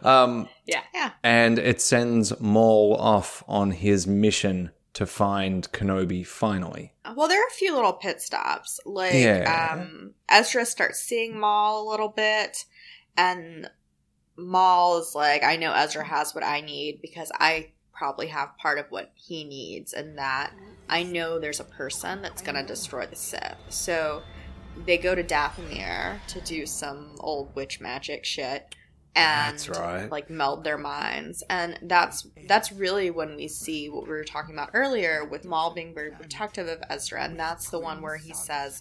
[0.03, 0.81] Um, yeah.
[0.93, 1.11] Yeah.
[1.23, 6.93] and it sends Maul off on his mission to find Kenobi finally.
[7.15, 8.79] Well, there are a few little pit stops.
[8.85, 9.71] Like, Yeah.
[9.73, 12.65] um, Ezra starts seeing Maul a little bit,
[13.17, 13.69] and
[14.41, 18.79] Maul is like, I know Ezra has what I need because I probably have part
[18.79, 20.53] of what he needs, and that
[20.89, 23.57] I know there's a person that's going to destroy the Sith.
[23.69, 24.23] So
[24.85, 28.75] they go to Dathomir to do some old witch magic shit.
[29.13, 30.09] And That's right.
[30.09, 34.55] like meld their minds, and that's that's really when we see what we were talking
[34.55, 38.33] about earlier with Maul being very protective of Ezra, and that's the one where he
[38.33, 38.79] says,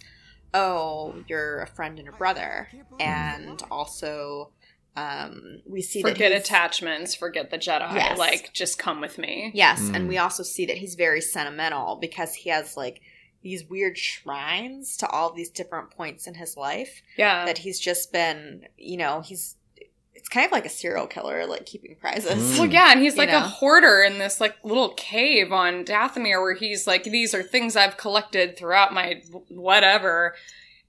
[0.54, 2.68] "Oh, you're a friend and a brother,"
[3.00, 4.52] and also
[4.96, 7.94] um, we see that Forget he's- attachments, forget the Jedi.
[7.94, 8.18] Yes.
[8.18, 9.50] Like, just come with me.
[9.54, 9.94] Yes, Mm.
[9.96, 13.00] and we also see that he's very sentimental because he has like
[13.42, 17.46] these weird shrines to all these different points in his life Yeah.
[17.46, 19.56] that he's just been, you know, he's
[20.12, 22.32] it's kind of like a serial killer, like keeping prizes.
[22.52, 22.58] Mm.
[22.58, 23.38] Well, yeah, and he's You like know.
[23.38, 27.74] a hoarder in this like little cave on Dathomir, where he's like, these are things
[27.74, 30.34] I've collected throughout my whatever,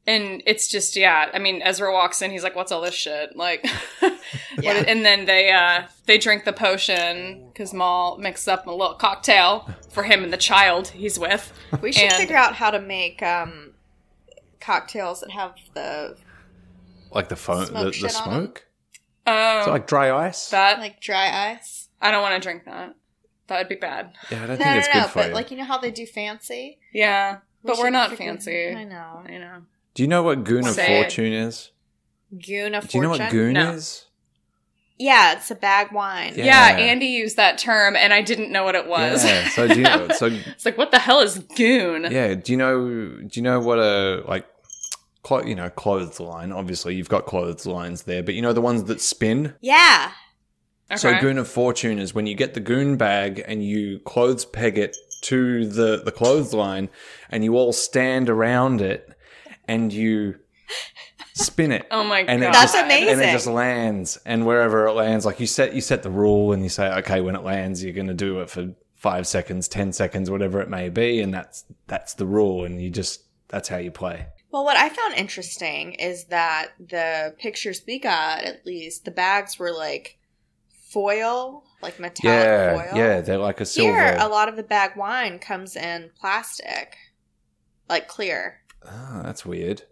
[0.08, 1.30] and it's just yeah.
[1.34, 3.66] I mean, Ezra walks in, he's like, "What's all this shit?" Like,
[4.00, 4.14] what-
[4.62, 4.84] Yeah.
[4.88, 9.70] and then they uh they drink the potion because Maul mixes up a little cocktail
[9.92, 11.54] for him and the child he's with.
[11.82, 13.74] We should And- figure out how to make um,
[14.60, 16.18] cocktails that have the
[17.12, 18.42] Like the foam, Smoke the, the shit on 'em?
[18.46, 18.68] smoke.
[19.28, 20.50] Oh, So like dry ice.
[20.50, 21.90] that like dry ice.
[22.02, 22.96] I don't want to drink that.
[23.48, 24.14] That would be bad.
[24.32, 25.34] Yeah, I don't No, think no, it's no, good for but you.
[25.36, 26.80] like you know how they do fancy.
[26.94, 28.70] Yeah, We but we're not figure- fancy.
[28.70, 29.22] I know.
[29.26, 29.62] I know.
[29.94, 30.88] Do you know what Goon of Say.
[31.02, 31.72] Fortune is?
[32.32, 32.90] Goon of Fortune.
[32.90, 33.72] Do you know what Goon No.
[33.72, 34.06] is?
[34.98, 36.34] Yeah, it's a bag wine.
[36.36, 36.46] Yeah.
[36.46, 36.78] Yeah.
[36.78, 39.26] Andy used that term, and I didn't know what it was.
[39.26, 39.50] Yeah.
[39.50, 40.08] So do you know?
[40.14, 42.08] So it's like, what the hell is goon?
[42.12, 42.36] yeah.
[42.36, 42.88] Do you know?
[42.88, 44.46] Do you know what a like?
[45.24, 46.52] Clo- you know, clothesline.
[46.52, 49.54] Obviously, you've got clotheslines there, but you know the ones that spin.
[49.62, 50.12] Yeah.
[50.98, 54.78] So goon of fortune is when you get the goon bag and you clothes peg
[54.78, 56.90] it to the the clothesline,
[57.30, 59.10] and you all stand around it,
[59.72, 60.36] and you
[61.34, 61.88] spin it.
[61.92, 63.14] Oh my and god, That's just, amazing.
[63.14, 66.54] And it just lands, and wherever it lands, like you set you set the rule,
[66.54, 69.68] and you say, okay, when it lands, you're going to do it for five seconds,
[69.68, 73.70] ten seconds, whatever it may be, and that's that's the rule, and you just that's
[73.70, 74.28] how you play.
[74.52, 79.58] Well, what I found interesting is that the pictures we got, at least, the bags
[79.58, 80.18] were like
[80.90, 82.98] foil, like metallic yeah, foil.
[82.98, 83.92] yeah, they're like a silver.
[83.92, 86.98] Here, a lot of the bag wine comes in plastic,
[87.88, 88.61] like clear.
[88.86, 89.84] Oh, that's weird.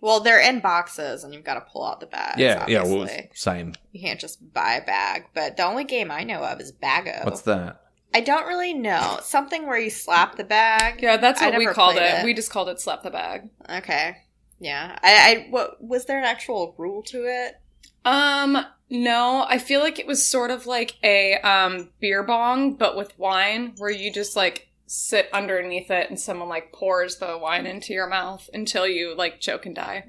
[0.00, 2.38] Well, they're in boxes, and you've got to pull out the bags.
[2.38, 3.74] yeah, yeah, well, same.
[3.90, 5.24] you can't just buy a bag.
[5.34, 7.24] But the only game I know of is Bago.
[7.24, 7.82] What's that?
[8.14, 9.18] I don't really know.
[9.22, 11.02] Something where you slap the bag.
[11.02, 12.02] Yeah, that's what we called it.
[12.02, 12.24] it.
[12.24, 13.50] We just called it slap the bag.
[13.68, 14.16] Okay.
[14.60, 14.98] Yeah.
[15.02, 17.60] I, I what was there an actual rule to it?
[18.04, 22.96] Um, no, I feel like it was sort of like a um beer bong, but
[22.96, 27.66] with wine, where you just like sit underneath it and someone like pours the wine
[27.66, 30.04] into your mouth until you like choke and die.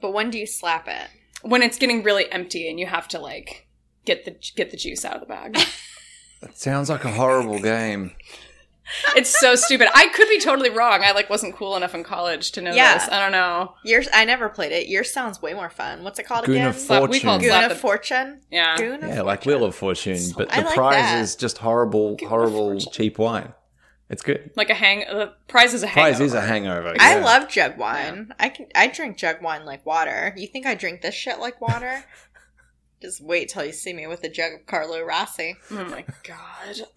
[0.00, 1.08] But when do you slap it?
[1.42, 3.68] When it's getting really empty and you have to like
[4.04, 5.56] get the get the juice out of the bag.
[6.40, 8.12] That sounds like a horrible game.
[9.16, 9.88] it's so stupid.
[9.94, 11.00] I could be totally wrong.
[11.02, 12.98] I like wasn't cool enough in college to know Yeah.
[12.98, 13.08] this.
[13.08, 13.74] I don't know.
[13.82, 14.88] Yours I never played it.
[14.88, 16.04] Yours sounds way more fun.
[16.04, 16.68] What's it called Goon again?
[16.68, 17.48] of Slap- we called Fortune.
[17.48, 18.40] Goon slap of Fortune.
[18.50, 18.76] Yeah.
[18.76, 21.22] Goon of Yeah, like Wheel of Fortune, but I the like prize that.
[21.22, 23.54] is just horrible, Wheel of horrible, cheap wine.
[24.10, 24.50] It's good.
[24.54, 25.04] Like a hang.
[25.08, 26.16] Uh, the prize is a hangover.
[26.16, 26.94] Prize is a hangover.
[27.00, 27.24] I yeah.
[27.24, 28.32] love jug wine.
[28.38, 30.34] I can I drink jug wine like water.
[30.36, 32.04] You think I drink this shit like water?
[33.02, 35.56] Just wait till you see me with a jug of Carlo Rossi.
[35.70, 36.82] Oh my god.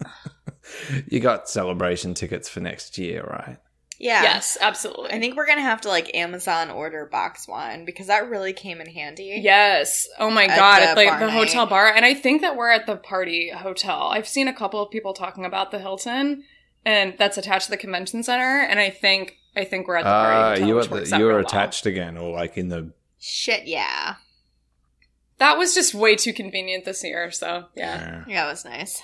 [1.06, 3.56] You got celebration tickets for next year, right?
[3.98, 4.22] Yeah.
[4.22, 5.10] Yes, absolutely.
[5.10, 8.80] I think we're gonna have to like Amazon order box wine because that really came
[8.80, 9.40] in handy.
[9.42, 10.06] Yes.
[10.18, 12.70] Oh my At god, the at like the hotel bar, and I think that we're
[12.70, 14.10] at the party hotel.
[14.12, 16.44] I've seen a couple of people talking about the Hilton,
[16.88, 18.62] and that's attached to the convention center.
[18.62, 21.28] And I think I think we're at the party Ah, you which are the, you're
[21.28, 21.46] real well.
[21.46, 24.14] attached again, or like in the Shit, yeah.
[25.38, 27.30] That was just way too convenient this year.
[27.30, 29.00] So yeah, Yeah, it was nice.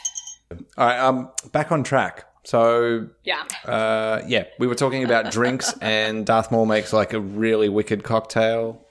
[0.76, 2.26] All right, um, back on track.
[2.46, 3.42] So, yeah.
[3.64, 8.04] uh, yeah, we were talking about drinks, and Darth Maul makes like a really wicked
[8.04, 8.84] cocktail,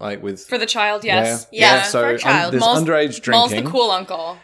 [0.00, 1.46] like with For the child, yes.
[1.52, 1.82] Yeah, Yeah.
[1.82, 2.44] for a So child.
[2.46, 3.64] um, there's Maul's- underage Maul's drinking.
[3.66, 4.36] the cool uncle.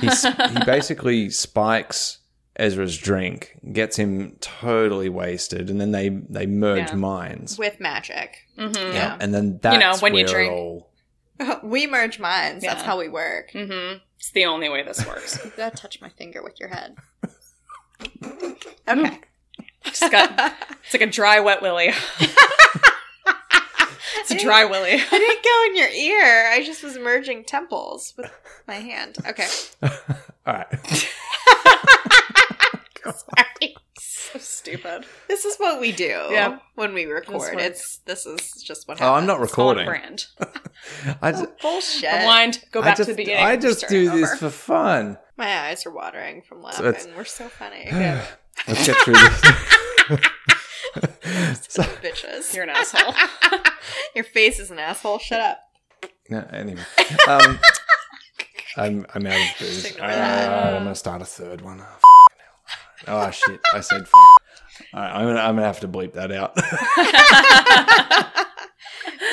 [0.00, 0.08] he,
[0.58, 2.18] he basically spikes
[2.60, 6.94] Ezra's drink, gets him totally wasted, and then they they merge Yeah.
[6.96, 7.58] minds.
[7.58, 8.46] With magic.
[8.56, 9.16] hmm Yeah.
[9.20, 10.52] And then that's You know, when you where it drink.
[10.52, 10.90] all-
[11.62, 12.62] we merge minds.
[12.64, 13.50] That's how we work.
[13.52, 15.38] hmm It's the only way this works.
[15.44, 16.96] You gotta touch my finger with your head.
[18.88, 19.18] Okay.
[19.84, 20.54] Just got,
[20.84, 21.90] it's like a dry wet willy.
[24.18, 24.92] it's a dry willy.
[24.92, 26.48] I didn't go in your ear.
[26.50, 28.30] I just was merging temples with
[28.66, 29.16] my hand.
[29.26, 29.46] Okay.
[29.82, 29.90] all
[30.54, 30.66] right.
[33.12, 33.76] Sorry.
[33.98, 35.04] So stupid.
[35.28, 36.58] This is what we do Yeah.
[36.74, 37.38] when we record.
[37.38, 37.56] works.
[37.58, 39.10] It's this is just what happens.
[39.10, 39.14] Oh.
[39.14, 39.86] I'm not It's recording.
[39.86, 40.26] brand.
[41.22, 42.12] I just, Bullshit.
[42.12, 42.64] Rewind.
[42.72, 43.44] Go back just, to the beginning.
[43.44, 44.36] I just do this over.
[44.36, 45.18] for fun.
[45.36, 46.86] My eyes are watering from laughing.
[46.86, 47.88] it's- We're so funny.
[48.68, 49.40] Let's get through this.
[51.68, 52.54] so, Bitches.
[52.54, 53.14] You're an asshole.
[54.14, 55.18] Your face is an asshole.
[55.18, 55.60] Shut up.
[56.28, 56.82] no, anyway,
[57.28, 57.58] um,
[58.76, 59.96] I'm I'm out of booze.
[59.98, 60.04] Uh.
[60.04, 61.82] I'm gonna start a third one.
[63.06, 63.26] Oh, fucking hell.
[63.26, 63.60] oh shit!
[63.74, 64.08] I said.
[64.08, 64.20] Fuck.
[64.94, 66.56] All right, I'm gonna I'm gonna have to bleep that out.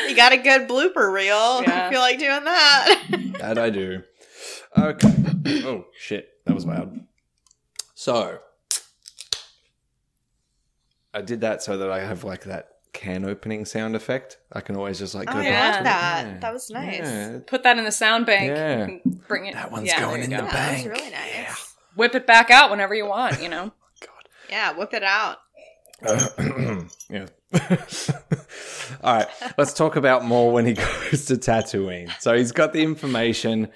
[0.08, 1.62] You got a good blooper reel.
[1.64, 1.88] Yeah.
[1.88, 3.04] I feel like doing that.
[3.40, 4.04] that I do.
[4.78, 5.14] Okay.
[5.66, 6.30] Oh shit!
[6.46, 7.02] That was loud.
[7.94, 8.40] So
[11.14, 14.38] I did that so that I have like that can opening sound effect.
[14.52, 15.66] I can always just like Oh, go I back Yeah.
[15.66, 15.84] love to it.
[15.84, 16.26] that.
[16.28, 16.40] Yeah.
[16.40, 16.98] That was nice.
[17.00, 17.40] Yeah.
[17.46, 18.48] Put that in the sound bank.
[18.50, 19.12] Yeah.
[19.28, 19.56] Bring it.
[19.56, 20.38] That one's yeah, going in go.
[20.38, 20.98] the Yeah, that was bank.
[20.98, 21.67] really nice.
[21.98, 23.42] Whip it back out whenever you want.
[23.42, 23.72] You know.
[24.50, 25.40] Yeah, whip it out.
[27.10, 27.26] yeah.
[29.04, 29.28] All right,
[29.58, 30.74] let's talk about more when he
[31.12, 32.10] goes to Tatooine.
[32.22, 33.70] So he's got the information.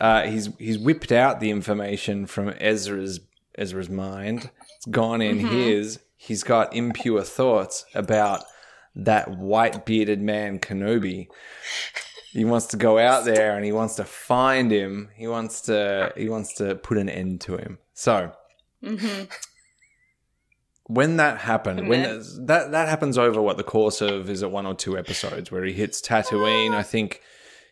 [0.00, 3.20] Uh, he's he's whipped out the information from Ezra's
[3.58, 4.50] Ezra's mind.
[4.76, 6.00] It's gone in his.
[6.16, 8.44] He's got impure thoughts about
[8.94, 11.28] that white bearded man Kenobi.
[12.36, 15.08] He wants to go out there and he wants to find him.
[15.14, 17.78] He wants to he wants to put an end to him.
[17.94, 18.32] So
[18.84, 19.24] hmm
[20.88, 24.66] when that happened, when that that happens over what the course of is it one
[24.66, 27.22] or two episodes where he hits Tatooine, I think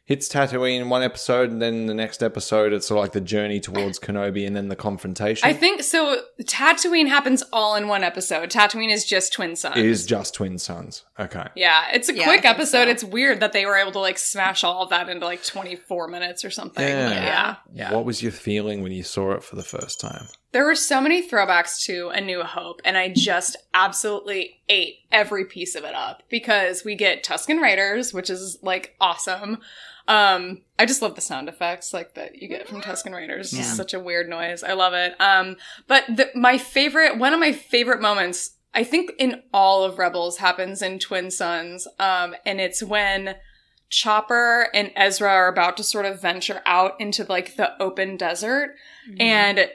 [0.07, 3.21] hits Tatooine in one episode, and then the next episode it's sort of like the
[3.23, 5.49] journey towards Kenobi, and then the confrontation.
[5.49, 6.21] I think so.
[6.43, 8.51] Tatooine happens all in one episode.
[8.51, 9.77] Tatooine is just twin sons.
[9.79, 11.05] It is just twin sons.
[11.19, 11.47] Okay.
[11.57, 12.85] Yeah, it's a Yeah, quick episode.
[12.85, 12.91] so.
[12.91, 16.09] It's weird that they were able to like smash all of that into like 24
[16.09, 16.87] minutes or something.
[16.87, 17.11] Yeah.
[17.11, 17.57] Yeah.
[17.73, 17.93] Yeah.
[17.95, 20.27] What was your feeling when you saw it for the first time?
[20.53, 25.45] There were so many throwbacks to A New Hope, and I just absolutely ate every
[25.47, 29.59] piece of it up because we get Tusken Raiders, which is like awesome.
[30.07, 33.53] Um, I just love the sound effects like that you get from Tusken Raiders.
[33.53, 33.73] It's Yeah.
[33.75, 34.63] such a weird noise.
[34.63, 35.15] I love it.
[35.21, 35.57] Um,
[35.89, 40.39] but the, my favorite, one of my favorite moments, I think in all of Rebels
[40.39, 41.87] happens in Twin Sons.
[41.99, 43.37] Um, and it's when
[43.89, 48.75] Chopper and Ezra are about to sort of venture out into like the open desert
[49.21, 49.69] and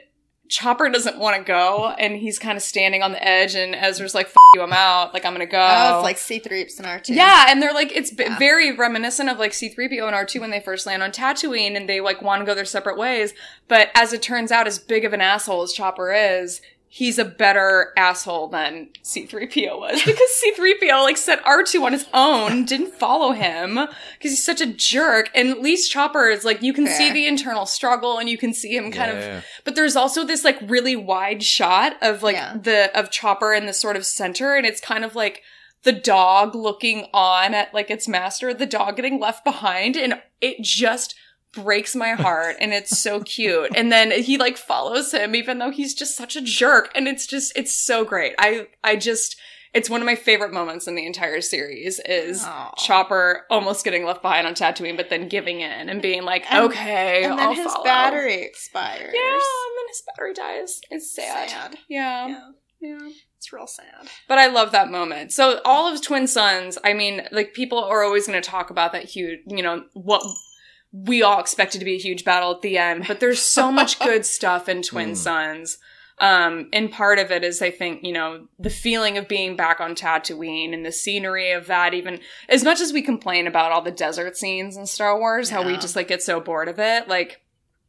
[0.50, 4.14] Chopper doesn't want to go and he's kind of standing on the edge and Ezra's
[4.16, 5.14] like, F you, I'm out.
[5.14, 5.60] Like, I'm going to go.
[5.60, 7.14] Oh, it's like C-3PO and R2.
[7.14, 8.36] Yeah, and they're like it's b- Yeah.
[8.36, 12.00] very reminiscent of like C3PO and R2 when they first land on Tatooine and they
[12.00, 13.32] like want to go their separate ways.
[13.68, 16.60] But as it turns out, as big of an asshole as Chopper is,
[16.92, 22.64] he's a better asshole than C3PO was because C3PO like set R2 on his own,
[22.64, 25.30] didn't follow him because he's such a jerk.
[25.32, 28.52] And at least Chopper is like you can see the internal struggle and you can
[28.52, 29.38] see him kind Yeah.
[29.38, 32.56] of but there's also this like really wide shot of like Yeah.
[32.60, 35.42] the of Chopper in the sort of center and it's kind of like
[35.84, 40.60] the dog looking on at like its master, the dog getting left behind and it
[40.62, 41.14] just
[41.52, 43.70] breaks my heart and it's so cute.
[43.74, 47.26] And then he like follows him even though he's just such a jerk and it's
[47.26, 48.34] just it's so great.
[48.38, 49.36] I I just
[49.72, 52.72] it's one of my favorite moments in the entire series is Aw.
[52.76, 56.64] Chopper almost getting left behind on Tatooine, but then giving in and being like, And-
[56.64, 57.84] okay, And then I'll his follow.
[57.84, 59.12] battery expires.
[59.14, 60.80] Yeah, and then his battery dies.
[60.90, 61.50] It's sad.
[61.50, 61.78] Sad.
[61.88, 62.26] Yeah.
[62.28, 62.40] Yeah.
[62.80, 63.08] Yeah.
[63.36, 64.08] It's real sad.
[64.26, 65.32] But I love that moment.
[65.32, 68.92] So all of Twin Sons, I mean, like people are always going to talk about
[68.92, 70.22] that huge, you know, what
[70.92, 73.98] we all expected to be a huge battle at the end, but there's so much
[74.00, 75.16] good stuff in Twin Mm.
[75.16, 75.78] Sons.
[76.18, 79.80] Um, and part of it is, I think, you know, the feeling of being back
[79.80, 83.80] on Tatooine and the scenery of that, even as much as we complain about all
[83.80, 87.08] the desert scenes in Star Wars, how we just like get so bored of it.
[87.08, 87.40] Like,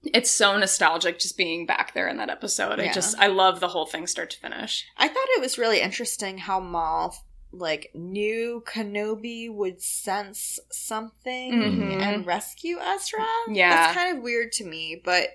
[0.03, 2.79] it's so nostalgic just being back there in that episode.
[2.79, 4.87] I just, I love the whole thing start to finish.
[4.97, 7.13] I thought it was really interesting how Maul
[7.53, 12.01] like knew Kenobi would sense something Mhm.
[12.01, 13.25] and rescue Ezra.
[13.49, 13.69] Yeah.
[13.75, 15.29] That's kind of weird to me, but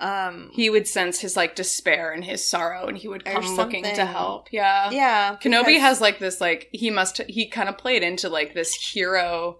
[0.00, 3.82] um he would sense his like despair and his sorrow and he would come looking
[3.82, 5.36] to help yeah yeah.
[5.42, 9.58] kenobi has like this like he must he kind of played into like this hero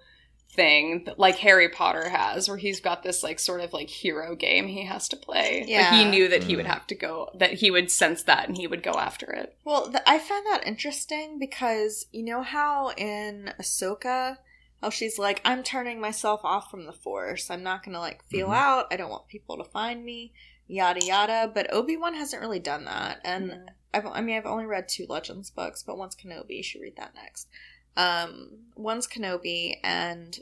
[0.58, 4.34] thing that, like harry potter has where he's got this like sort of like hero
[4.34, 6.74] game he has to play but he knew that he would Mm.
[6.74, 9.84] have to go that he would sense that and he would go after it Well,
[9.92, 14.38] th- I found that interesting because you know how in Ahsoka,
[14.82, 17.50] how she's like, I'm turning myself off from the Force.
[17.50, 18.56] I'm not gonna like feel Mhm.
[18.56, 18.86] out.
[18.92, 20.32] I don't want people to find me.
[20.66, 21.50] Yada yada.
[21.54, 25.06] But Obi Wan hasn't really done that, and I've, I mean, I've only read two
[25.08, 26.56] Legends books, but one's Kenobi.
[26.58, 27.48] You should read that next.
[27.96, 30.38] Um, one's Kenobi, and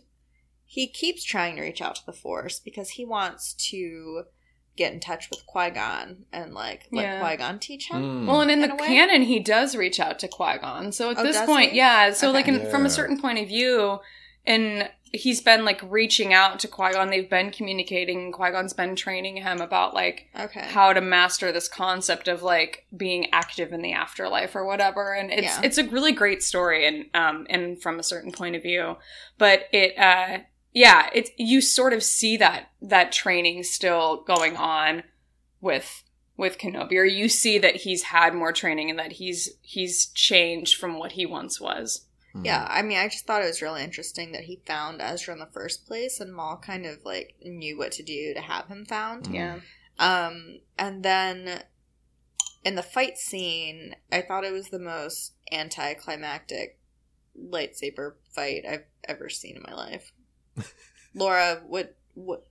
[0.66, 4.24] he keeps trying to reach out to the Force because he wants to
[4.76, 7.20] get in touch with Qui Gon and like let Yeah.
[7.20, 8.02] Qui Gon teach him.
[8.02, 8.26] Mm.
[8.26, 10.92] Well, and in, In the canon, he does reach out to Qui Gon.
[10.92, 11.78] So at Oh, this point, he?
[11.78, 12.12] yeah.
[12.12, 12.34] So Okay.
[12.36, 14.00] like, in, from a certain point of view,
[14.44, 17.08] and he's been like reaching out to Qui Gon.
[17.08, 18.32] They've been communicating.
[18.32, 20.66] Qui Gon's been training him about like Okay.
[20.66, 25.14] how to master this concept of like being active in the afterlife or whatever.
[25.14, 25.60] And it's Yeah.
[25.64, 28.96] it's a really great story, and um and from a certain point of view,
[29.38, 30.40] but it uh
[30.76, 35.04] yeah, it's you sort of see that that training still going on
[35.62, 36.04] with
[36.36, 40.78] with Kenobi, or you see that he's had more training and that he's he's changed
[40.78, 42.04] from what he once was.
[42.42, 45.40] Yeah, I mean, I just thought it was really interesting that he found Ezra in
[45.40, 48.84] the first place, and Maul kind of like knew what to do to have him
[48.84, 49.28] found.
[49.28, 49.60] Yeah.
[49.98, 51.62] Um, and then
[52.64, 56.78] in the fight scene, I thought it was the most anticlimactic
[57.34, 60.12] lightsaber fight I've ever seen in my life.
[61.14, 62.46] Laura, what what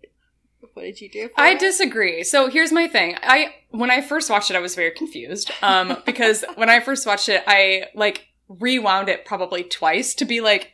[0.73, 1.29] what did you do?
[1.37, 1.59] I it?
[1.59, 2.23] disagree.
[2.23, 3.15] So here's my thing.
[3.21, 5.51] I when I first watched it, I was very confused.
[5.61, 10.41] Um, because when I first watched it, I like rewound it probably twice to be
[10.41, 10.71] like,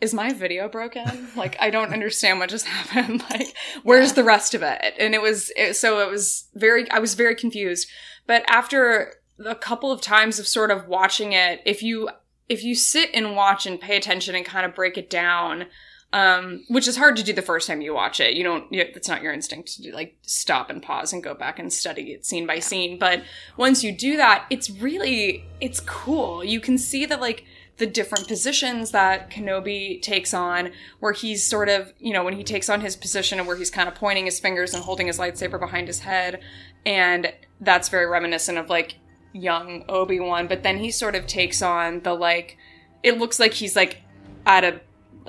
[0.00, 1.28] is my video broken?
[1.36, 3.22] Like I don't understand what just happened.
[3.30, 4.14] Like where's Yeah.
[4.16, 4.94] the rest of it?
[4.98, 7.88] And it was it, so it was very I was very confused.
[8.26, 9.14] But after
[9.44, 12.10] a couple of times of sort of watching it, if you
[12.48, 15.66] if you sit and watch and pay attention and kind of break it down,
[16.12, 18.34] um, which is hard to do the first time you watch it.
[18.34, 21.34] You don't, you, it's not your instinct to do, like stop and pause and go
[21.34, 22.98] back and study it scene by scene.
[22.98, 23.22] But
[23.56, 26.42] once you do that, it's really, it's cool.
[26.42, 27.44] You can see that like
[27.76, 32.44] the different positions that Kenobi takes on, where he's sort of, you know, when he
[32.44, 35.18] takes on his position and where he's kind of pointing his fingers and holding his
[35.18, 36.40] lightsaber behind his head.
[36.84, 38.96] And that's very reminiscent of like
[39.32, 40.46] young Obi Wan.
[40.46, 42.58] But then he sort of takes on the like,
[43.02, 44.02] it looks like he's like
[44.44, 44.80] at a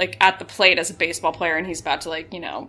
[0.02, 2.68] like at the plate as a baseball player and he's about to like you know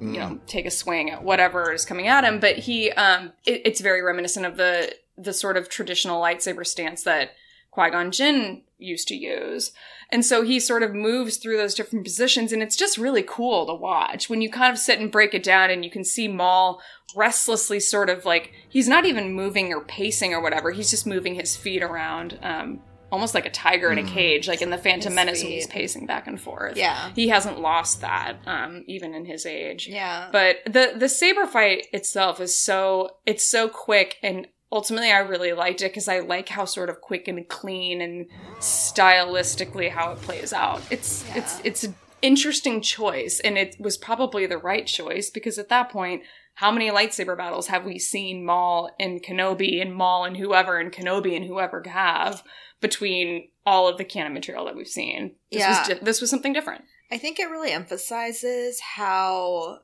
[0.00, 3.62] you know take a swing at whatever is coming at him but he um it,
[3.64, 7.30] it's very reminiscent of the the sort of traditional lightsaber stance that
[7.70, 9.72] Qui-Gon Jinn used to use.
[10.10, 13.66] And so he sort of moves through those different positions and it's just really cool
[13.66, 16.28] to watch when you kind of sit and break it down and you can see
[16.28, 16.80] Maul
[17.16, 20.70] restlessly sort of like he's not even moving or pacing or whatever.
[20.70, 22.80] He's just moving his feet around um
[23.14, 25.68] almost like a tiger in a cage like in the Phantom His Menace when he's
[25.68, 26.76] pacing back and forth.
[26.76, 27.10] Yeah.
[27.14, 29.86] He hasn't lost that um even in his age.
[29.88, 30.28] Yeah.
[30.32, 35.52] But the the saber fight itself is so it's so quick and ultimately I really
[35.52, 38.26] liked it because I like how sort of quick and clean and
[38.58, 40.82] stylistically how it plays out.
[40.90, 45.68] It's it's it's an interesting choice and it was probably the right choice because at
[45.68, 46.22] that point
[46.54, 50.92] how many lightsaber battles have we seen Maul and Kenobi and Maul and whoever and
[50.92, 52.42] Kenobi and whoever have
[52.88, 55.34] between all of the canon material that we've seen?
[55.50, 55.78] This Yeah.
[55.78, 56.84] was di- this was something different.
[57.10, 59.80] I think it really emphasizes how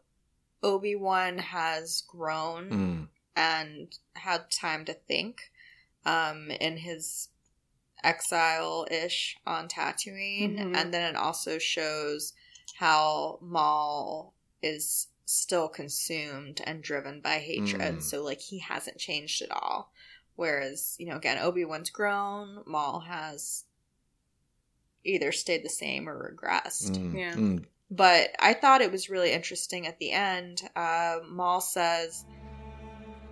[0.63, 3.09] Obi Wan has grown Mm.
[3.37, 5.51] and had time to think
[6.07, 7.29] um, in his
[8.03, 10.57] exile ish on Tatooine.
[10.59, 10.77] Mhm.
[10.77, 12.33] And then it also shows
[12.77, 14.33] how Maul
[14.63, 17.97] is still consumed and driven by hatred.
[17.99, 18.03] Mm.
[18.03, 19.93] So, like, he hasn't changed at all.
[20.37, 23.65] Whereas, you know, again, Obi Wan's grown, Maul has
[25.05, 26.93] either stayed the same or regressed.
[26.93, 27.19] Mm.
[27.19, 27.35] Yeah.
[27.35, 27.65] Mm.
[27.91, 30.63] But I thought it was really interesting at the end.
[30.77, 32.25] Uh, Maul says,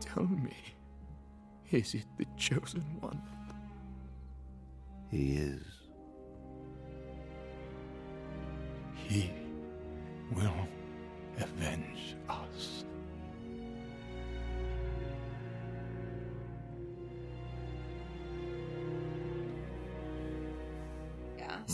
[0.01, 0.57] Tell me,
[1.71, 3.21] is it the chosen one?
[5.11, 5.63] He is.
[8.95, 9.31] He
[10.35, 10.69] will
[11.39, 12.78] avenge us.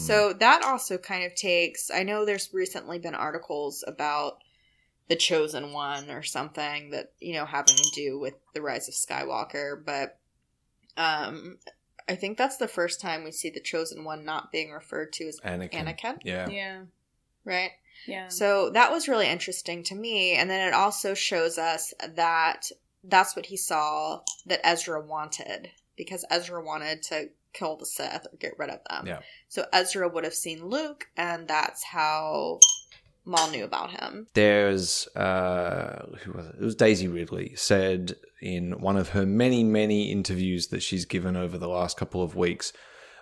[0.07, 1.91] So that also kind of takes.
[1.91, 4.39] I know there's recently been articles about
[5.09, 8.95] the chosen one or something that you know having to do with the rise of
[8.95, 10.19] Skywalker, but
[10.97, 11.59] um,
[12.09, 15.29] I think that's the first time we see the chosen one not being referred to
[15.29, 15.71] as Anakin.
[15.71, 16.49] Anakin, Yeah.
[16.49, 16.83] Yeah.
[17.45, 17.71] right?
[18.07, 18.29] Yeah.
[18.29, 20.35] So that was really interesting to me.
[20.35, 22.71] And then it also shows us that
[23.03, 28.37] that's what he saw that Ezra wanted because Ezra wanted to kill the Sith or
[28.39, 29.07] get rid of them.
[29.07, 29.21] Yeah.
[29.49, 32.59] So Ezra would have seen Luke, and that's how
[33.25, 34.27] Maul knew about him.
[34.35, 36.57] There's uh, who was it?
[36.61, 41.37] It was Daisy Ridley said in one of her many many interviews that she's given
[41.37, 42.73] over the last couple of weeks.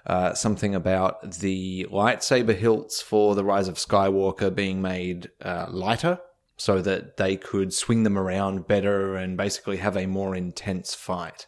[0.05, 6.19] Uh, something about the lightsaber hilts for the Rise of Skywalker being made uh, lighter
[6.57, 11.47] so that they could swing them around better and basically have a more intense fight.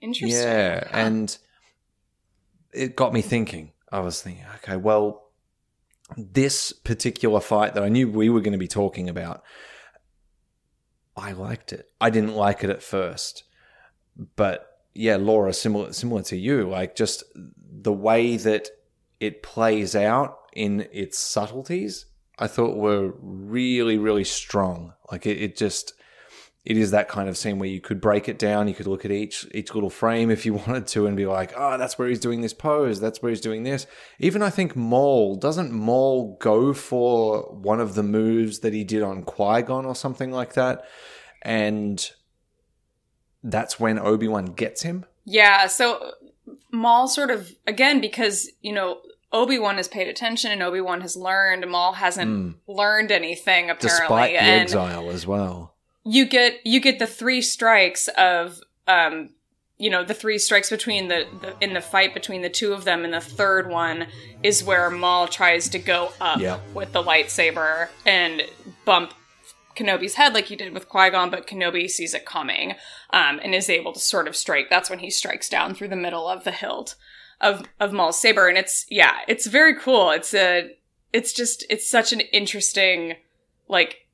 [0.00, 0.42] Interesting.
[0.42, 1.36] Yeah, and
[2.72, 3.72] it got me thinking.
[3.92, 5.30] I was thinking, okay, well,
[6.16, 9.42] this particular fight that I knew we were going to be talking about,
[11.16, 11.90] I liked it.
[12.00, 13.44] I didn't like it at first,
[14.36, 18.68] but yeah, Laura, similar similar to you, like just the way that
[19.18, 22.06] it plays out in its subtleties,
[22.38, 24.94] I thought were really, really strong.
[25.10, 25.94] Like it, it just
[26.64, 28.68] it is that kind of scene where you could break it down.
[28.68, 31.52] You could look at each each little frame if you wanted to, and be like,
[31.56, 33.00] "Oh, that's where he's doing this pose.
[33.00, 33.86] That's where he's doing this."
[34.18, 39.02] Even I think Maul doesn't Maul go for one of the moves that he did
[39.02, 40.84] on Qui Gon or something like that,
[41.42, 42.10] and
[43.42, 45.06] that's when Obi Wan gets him.
[45.24, 46.12] Yeah, so
[46.70, 49.00] Maul sort of again because you know
[49.32, 51.66] Obi Wan has paid attention and Obi Wan has learned.
[51.70, 52.50] Maul hasn't hmm.
[52.70, 55.69] learned anything apparently, despite the and exile as well.
[56.04, 59.30] You get you get the three strikes of um
[59.78, 62.84] you know the three strikes between the, the in the fight between the two of
[62.84, 64.06] them and the third one
[64.42, 66.58] is where Maul tries to go up Yeah.
[66.74, 68.42] with the lightsaber and
[68.84, 69.14] bump
[69.76, 72.72] Kenobi's head like he did with Qui-Gon but Kenobi sees it coming
[73.12, 75.96] um and is able to sort of strike that's when he strikes down through the
[75.96, 76.96] middle of the hilt
[77.40, 80.70] of of Maul's saber and it's yeah it's very cool it's a
[81.12, 83.14] it's just it's such an interesting
[83.68, 84.06] like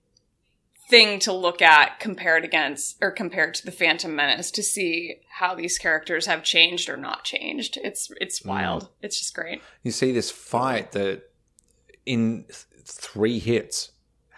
[0.89, 5.55] thing to look at compared against or compared to the Phantom Menace to see how
[5.55, 7.79] these characters have changed or not changed.
[7.83, 8.47] It's it's mm.
[8.47, 8.89] wild.
[9.03, 9.63] It's just great.
[9.83, 11.31] you see this fight that
[12.05, 13.93] in th- three hits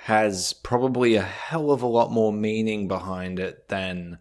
[0.04, 4.18] has probably a hell of a lot more meaning behind it than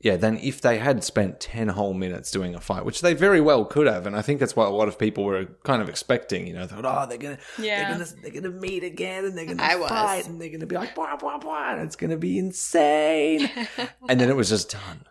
[0.00, 3.40] yeah than if they had spent 10 whole minutes doing a fight which they very
[3.40, 5.88] well could have and i think that's what a lot of people were kind of
[5.88, 7.88] expecting you know thought oh they're gonna Yeah.
[7.88, 9.88] they're gonna they're gonna meet again and they're gonna I was.
[9.88, 13.50] fight and they're gonna be like blah blah blah and it's gonna be insane
[14.08, 15.06] and then it was just done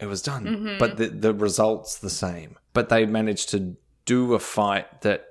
[0.00, 0.78] it was done Mhm.
[0.80, 5.26] but the the results the same but they managed to do a fight that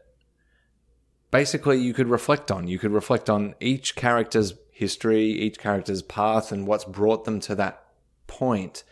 [1.29, 6.51] basically you could reflect on you could reflect on each character's history each character's path
[6.51, 7.83] and what's brought them to that
[8.31, 8.83] point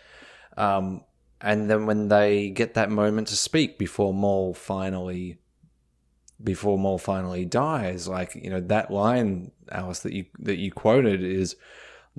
[0.57, 1.03] um,
[1.41, 5.39] and then when they get that moment to speak before Maul finally
[6.41, 11.23] before Maul finally dies like you know that line Alice that you that you quoted
[11.23, 11.55] is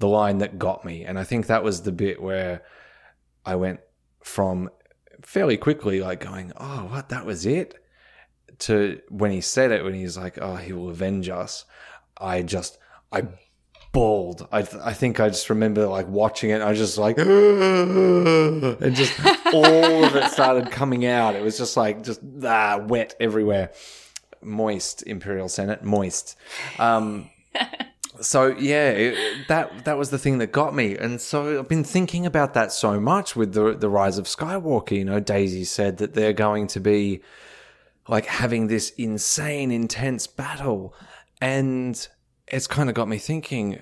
[0.01, 1.05] the line that got me.
[1.05, 2.63] And I think that was the bit where
[3.45, 3.81] I went
[4.23, 4.71] from
[5.23, 7.09] fairly quickly like going oh what?
[7.11, 7.77] That was it?
[8.59, 11.65] to when he said it when he's like oh he will avenge us.
[12.19, 12.79] I just
[13.13, 13.29] I
[13.93, 18.95] bawled I I think I just remember like watching it I was just like and
[18.95, 19.19] just
[19.53, 21.35] all of it started coming out.
[21.35, 23.73] It was just like just ah, wet everywhere.
[24.43, 26.37] Moist imperial senate moist.
[26.79, 27.31] Um
[28.21, 30.97] so yeah it, that that was the thing that got me.
[30.97, 34.93] And so i've been thinking about that so much with the the rise of skywalker.
[34.93, 37.23] You know daisy said that they're going to be
[38.09, 40.95] like having this insane intense battle.
[41.41, 42.07] And
[42.51, 43.81] it's kind of got me thinking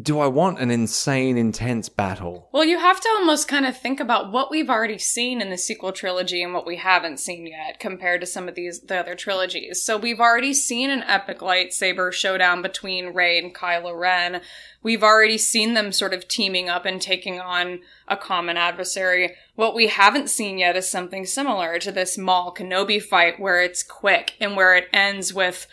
[0.00, 4.00] do i want an insane intense battle Well, you have to almost kind of think
[4.00, 7.78] about what we've already seen in the sequel trilogy and what we haven't seen yet
[7.78, 9.82] compared to some of these the other trilogies.
[9.82, 14.40] So we've already seen an epic lightsaber showdown between Rey and Kylo Ren.
[14.82, 19.34] We've already seen them sort of teaming up and taking on a common adversary.
[19.54, 23.82] What we haven't seen yet is something similar to this Maul Kenobi fight where it's
[23.82, 25.66] quick and where it ends with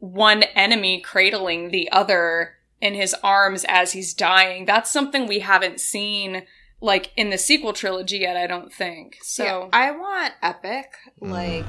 [0.00, 4.64] one enemy cradling the other in his arms as he's dying.
[4.64, 6.42] That's something we haven't seen
[6.82, 9.18] like in the sequel trilogy yet, I don't think.
[9.22, 10.86] So Yeah, I want epic,
[11.20, 11.66] like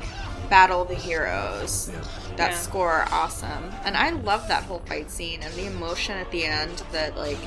[0.50, 1.92] Battle of the Heroes.
[2.38, 2.58] That Yeah.
[2.58, 3.72] score awesome.
[3.84, 7.38] And I love that whole fight scene and the emotion at the end that like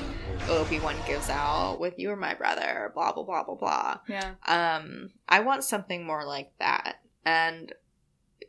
[0.47, 3.97] Obi-Wan gives out with you or my brother, blah blah blah blah blah.
[4.07, 4.35] yeah.
[4.45, 6.97] Um I want something more like that.
[7.25, 7.73] And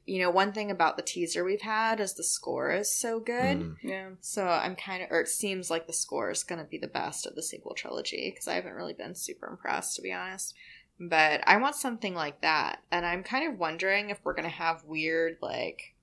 [0.07, 3.59] you know, one thing about the teaser we've had is the score is so good.
[3.59, 3.76] Mm.
[3.82, 4.09] Yeah.
[4.20, 6.86] So I'm kind of, or it seems like the score is going to be the
[6.86, 10.54] best of the sequel trilogy because I haven't really been super impressed, to be honest.
[11.00, 12.82] But I want something like that.
[12.92, 15.94] And I'm kind of wondering if we're going to have weird, like,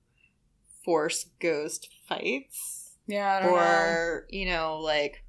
[0.84, 2.92] Force Ghost fights.
[3.06, 3.38] Yeah.
[3.38, 3.58] I don't know.
[3.58, 5.24] Or, you know, like,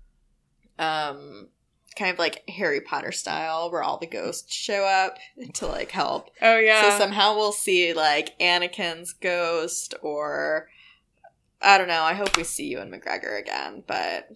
[0.77, 1.47] um,
[1.95, 5.17] kind of like Harry Potter style where all the ghosts show up
[5.53, 6.29] to, like, help.
[6.41, 6.89] Oh yeah.
[6.91, 10.69] So somehow we'll see like Anakin's ghost or
[11.61, 12.03] I don't know.
[12.03, 14.29] I hope we see Ewan McGregor again, but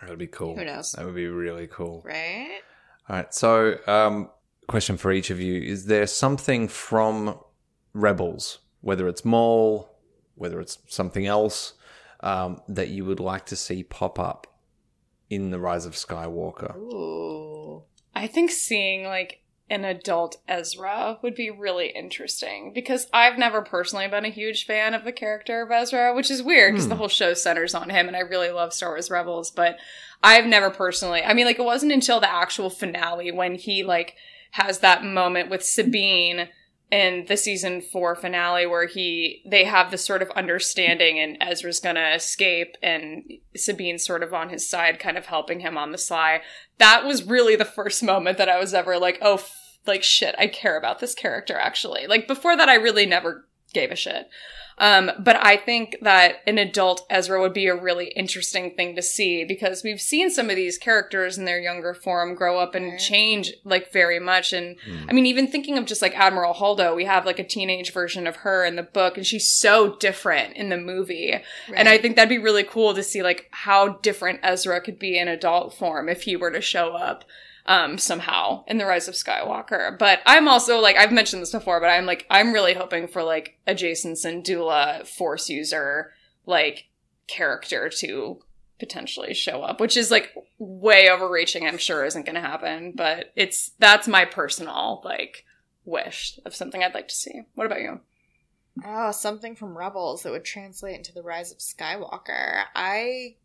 [0.00, 0.92] that would be cool Who knows?
[0.92, 2.60] that would be really cool right?
[3.08, 3.34] All right.
[3.34, 4.30] So, um,
[4.68, 7.38] question for each of you: Is there something from
[7.92, 9.90] Rebels, whether it's Maul,
[10.34, 11.74] whether it's something else,
[12.20, 14.46] um, that you would like to see pop up
[15.30, 16.76] in the Rise of Skywalker?
[16.76, 17.82] Ooh.
[18.14, 24.06] I think seeing like an adult Ezra would be really interesting because I've never personally
[24.08, 26.98] been a huge fan of the character of Ezra, which is weird because the hmm.
[26.98, 29.76] whole show centers on him and I really love Star Wars Rebels, but
[30.22, 34.16] I've never personally, I mean, like it wasn't until the actual finale when he like
[34.52, 36.48] has that moment with Sabine
[36.90, 41.80] in the season four finale where he they have this sort of understanding and Ezra's
[41.80, 43.24] gonna escape and
[43.56, 46.42] Sabine's sort of on his side, kind of helping him on the sly.
[46.78, 50.34] That was really the first moment that I was ever like, oh, f- like shit,
[50.38, 52.06] I care about this character actually.
[52.06, 54.28] Like before that, I really never gave a shit.
[54.78, 59.02] Um, but I think that an adult Ezra would be a really interesting thing to
[59.02, 62.98] see because we've seen some of these characters in their younger form grow up and
[62.98, 64.52] change like very much.
[64.52, 64.76] And
[65.08, 68.26] I mean, even thinking of just like Admiral Holdo, we have like a teenage version
[68.26, 71.34] of her in the book and she's so different in the movie.
[71.74, 75.18] And I think that'd be really cool to see like how different Ezra could be
[75.18, 77.24] in adult form if he were to show up
[77.66, 79.98] um somehow in the rise of skywalker.
[79.98, 83.22] But i'm also like i've mentioned this before but i'm like i'm really hoping for
[83.22, 86.12] like a jason sandula force user
[86.46, 86.86] like
[87.26, 88.42] character to
[88.78, 92.92] potentially show up which is like way overreaching i'm sure isn't going to happen.
[92.94, 95.44] But it's that's my personal like
[95.84, 97.42] wish of something i'd like to see.
[97.54, 98.00] What about you?
[98.84, 102.64] Oh, something from Rebels that would translate into the Rise of Skywalker.
[102.74, 103.36] I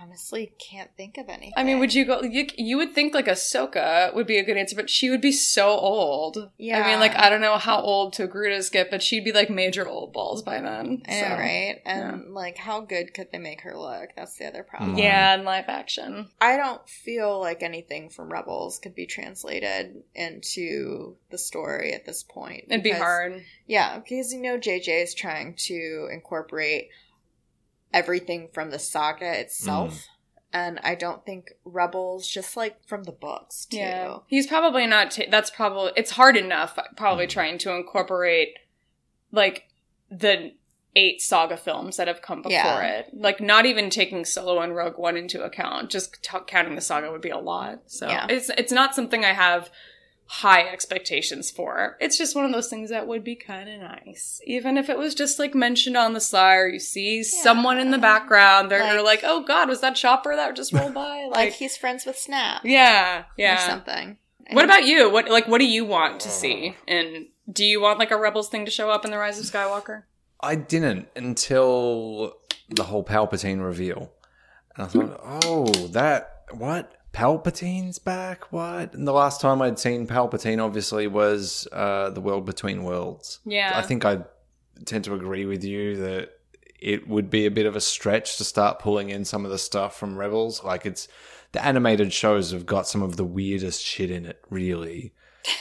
[0.00, 1.52] honestly can't think of anything.
[1.56, 2.22] I mean, would you go?
[2.22, 5.32] You, you would think like Ahsoka would be a good answer, but she would be
[5.32, 6.50] so old.
[6.58, 6.82] Yeah.
[6.82, 9.86] I mean, like I don't know how old Togrutas get, but she'd be like major
[9.86, 11.02] old balls by then.
[11.08, 11.34] I know, so.
[11.34, 11.82] right?
[11.84, 14.10] And like, how good could they make her look?
[14.16, 14.98] That's the other problem.
[14.98, 16.28] Yeah, in live action.
[16.40, 22.22] I don't feel like anything from Rebels could be translated into the story at this
[22.22, 22.64] point.
[22.68, 23.42] It'd be hard.
[23.66, 26.90] Yeah, because you know JJ is trying to incorporate
[27.92, 29.94] everything from the saga itself.
[29.94, 30.06] Mm.
[30.52, 33.76] And I don't think Rebels, just like from the books, too.
[33.78, 35.10] Yeah, he's probably not.
[35.10, 36.78] ta that's probably it's hard enough.
[36.96, 38.54] Probably trying to incorporate
[39.32, 39.64] like
[40.10, 40.52] the
[40.94, 42.86] eight saga films that have come before Yeah.
[43.00, 43.10] it.
[43.12, 45.90] Like not even taking Solo and Rogue One into account.
[45.90, 47.80] Just t- counting the saga would be a lot.
[47.86, 48.26] So Yeah.
[48.30, 49.68] it's it's not something I have
[50.26, 51.96] high expectations for.
[52.00, 54.98] It's just one of those things that would be kind of nice, even if it
[54.98, 58.70] was just like mentioned on the sly or you see someone in the background.
[58.70, 61.28] They're you're like, oh god, was that Chopper that just rolled by?
[61.36, 62.62] Like, he's friends with Snap.
[62.64, 63.56] Yeah, yeah.
[63.56, 64.16] Or something.
[64.52, 65.10] What about you?
[65.10, 66.76] What like what do you want to see?
[66.86, 69.44] And do you want like a Rebels thing to show up in the Rise of
[69.44, 70.04] Skywalker?
[70.40, 72.34] I didn't until
[72.68, 74.12] the whole Palpatine reveal.
[74.76, 76.92] And I thought, oh, that, what?
[77.16, 78.52] Palpatine's back?
[78.52, 78.92] What?
[78.92, 83.40] And the last time I'd seen Palpatine, obviously, was uh, The World Between Worlds.
[83.46, 83.72] Yeah.
[83.74, 84.18] I think I
[84.84, 86.32] tend to agree with you that
[86.78, 89.56] it would be a bit of a stretch to start pulling in some of the
[89.56, 90.62] stuff from Rebels.
[90.62, 91.08] Like, it's
[91.52, 95.14] the animated shows have got some of the weirdest shit in it, really.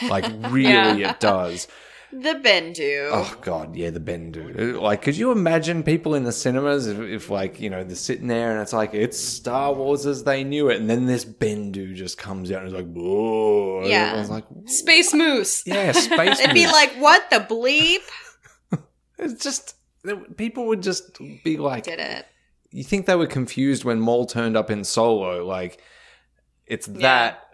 [0.10, 1.11] Like, really, Yeah.
[1.11, 1.69] it does.
[2.11, 3.10] The Bendu.
[3.11, 4.80] Oh god, yeah, the Bendu.
[4.80, 8.27] Like, could you imagine people in the cinemas if, if, like, you know, they're sitting
[8.27, 11.94] there and it's like it's Star Wars as they knew it, and then this Bendu
[11.94, 13.84] just comes out and is like, whoa.
[13.86, 14.07] Yeah.
[14.07, 15.64] everyone's like, Space Moose.
[15.65, 16.18] yeah, space.
[16.18, 16.40] Moose.
[16.40, 18.02] It'd be like, what the bleep?
[19.18, 19.76] it's just
[20.38, 22.26] people would just be like, Did it.
[22.72, 25.45] you think they were confused when Maul turned up in Solo?
[25.45, 25.82] Like,
[26.65, 27.48] it's that,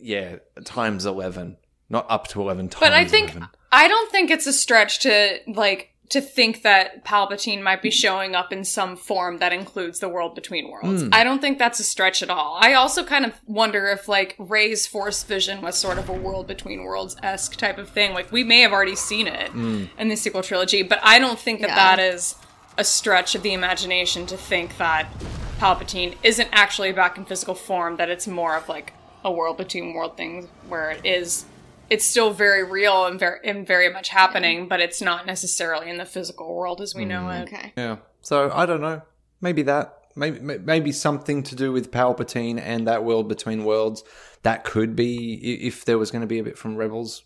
[0.00, 1.56] yeah, times eleven,
[1.90, 2.80] not up to eleven times.
[2.80, 3.48] But I think 11.
[3.72, 8.34] I don't think it's a stretch to like to think that Palpatine might be showing
[8.34, 11.02] up in some form that includes the world between worlds.
[11.02, 11.08] Hmm.
[11.12, 12.58] I don't think that's a stretch at all.
[12.60, 16.48] I also kind of wonder if like Rey's force vision was sort of a world
[16.48, 18.12] between worlds esque type of thing.
[18.12, 19.84] Like we may have already seen it hmm.
[19.98, 21.96] in the sequel trilogy, but I don't think that Yeah.
[21.96, 22.34] that is
[22.76, 25.06] a stretch of the imagination to think that
[25.58, 28.94] Palpatine isn't actually back in physical form, that it's more of like
[29.24, 31.44] a world between world thing where it is
[31.90, 35.98] it's still very real and very and very much happening, but it's not necessarily in
[35.98, 37.40] the physical world as we know mm.
[37.40, 37.52] it.
[37.52, 37.72] Okay.
[37.76, 37.96] Yeah.
[38.22, 39.02] So I don't know.
[39.40, 39.96] Maybe that.
[40.16, 44.04] Maybe maybe something to do with Palpatine and that world between worlds.
[44.42, 45.34] That could be
[45.66, 47.24] if there was going to be a bit from Rebels.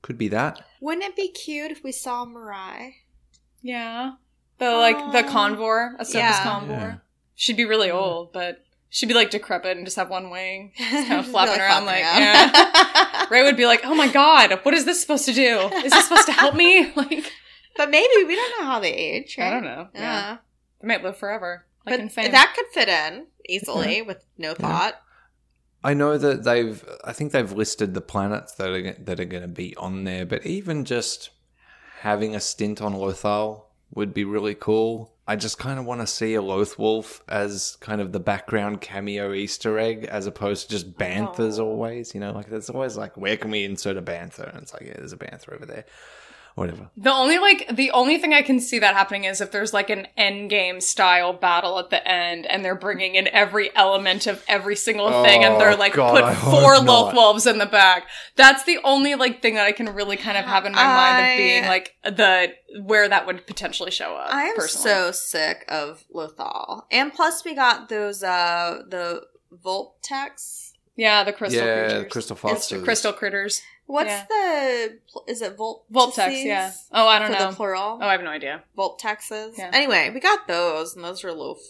[0.00, 0.62] Could be that.
[0.80, 2.96] Wouldn't it be cute if we saw Morai?
[3.62, 4.12] Yeah.
[4.58, 5.32] The like the Aw.
[5.32, 6.44] convor, Ahsoka's Yeah.
[6.44, 6.68] convor.
[6.68, 6.96] Yeah.
[7.34, 7.94] She'd be really mm.
[7.94, 10.72] old, but she'd be like decrepit and just have one wing.
[10.78, 13.26] Just kind of Really flapping around like flapping yeah.
[13.30, 15.58] Rey would be like, "Oh my god, what is this supposed to do?
[15.84, 17.32] Is this supposed to help me?" Like,
[17.76, 19.36] But maybe we don't know how they age.
[19.38, 19.48] Right?
[19.48, 19.88] I don't know.
[19.94, 20.36] Yeah, Yeah.
[20.80, 21.66] they might live forever.
[21.86, 22.32] Like But in fame.
[22.32, 24.94] that could fit in easily with no thought.
[25.84, 26.82] I know that they've.
[27.04, 30.26] I think they've listed the planets that are that are going to be on there,
[30.26, 31.30] but even just
[32.00, 35.14] having a stint on Lothal would be really cool.
[35.28, 39.34] I just kind of want to see a Lothwolf as kind of the background cameo
[39.34, 41.58] Easter egg, as opposed to just banthas.
[41.58, 44.50] Always, you know, like there's always like, where can we insert a bantha?
[44.50, 45.84] And it's like, yeah, there's a bantha over there,
[46.58, 46.90] whatever.
[46.96, 49.88] The only like the only thing I can see that happening is if there's like
[49.90, 54.44] an end game style battle at the end, and they're bringing in every element of
[54.48, 57.14] every single thing, and they're Oh, like God, put I four not.
[57.14, 58.08] Lothwolves in the back.
[58.36, 61.32] That's the only like thing that I can really kind of have in my mind
[61.32, 62.52] of being like the
[62.82, 64.34] where that would potentially show up.
[64.34, 64.90] I am personally.
[64.90, 66.82] so sick of Lothal.
[66.90, 69.22] And plus we got those uh the
[69.64, 70.72] Vulptex.
[70.96, 72.12] yeah, the crystal yeah, creatures.
[72.12, 72.82] Crystal It's Fosters.
[72.84, 73.62] crystal critters.
[73.88, 74.26] What's Yeah.
[74.28, 76.70] the pl- is it Volt Vulptex, yeah.
[76.92, 77.50] Oh, I don't for know.
[77.50, 77.98] the plural.
[78.02, 78.62] Oh, I have no idea.
[78.76, 79.56] Vulptexes.
[79.56, 79.70] Yeah.
[79.72, 81.62] Anyway, we got those, and those are Loth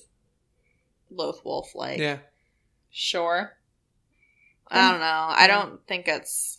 [1.10, 1.98] wolf like.
[1.98, 2.18] Yeah,
[2.90, 3.56] Sure.
[4.66, 5.06] I don't know.
[5.30, 6.58] I don't think it's.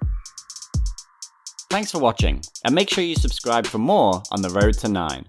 [1.70, 5.26] Thanks for watching, and make sure you subscribe for more on the road to 9.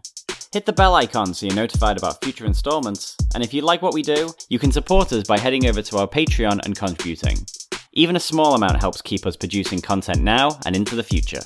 [0.52, 3.94] Hit the bell icon so you're notified about future installments, and if you like what
[3.94, 7.46] we do, you can support us by heading over to our Patreon and contributing.
[7.92, 11.38] Even a small amount helps keep us producing content now and into the future.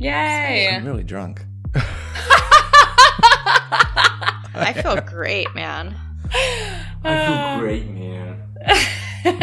[0.00, 0.68] Yay!
[0.68, 1.42] I'm really drunk.
[4.54, 5.96] I feel great, man.
[6.30, 7.58] I feel uh.
[7.58, 8.38] great, man.
[9.22, 9.34] Great.
[9.34, 9.38] I'm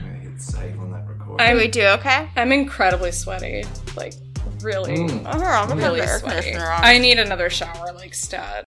[0.00, 1.46] gonna hit save on that recording.
[1.46, 2.30] Do we do okay?
[2.36, 3.64] I'm incredibly sweaty.
[3.96, 4.14] Like
[4.60, 5.22] really Mm.
[5.26, 6.36] Oh, I'm gonna really put the air sweaty.
[6.42, 6.84] conditioner on.
[6.84, 8.66] I need another shower like stat.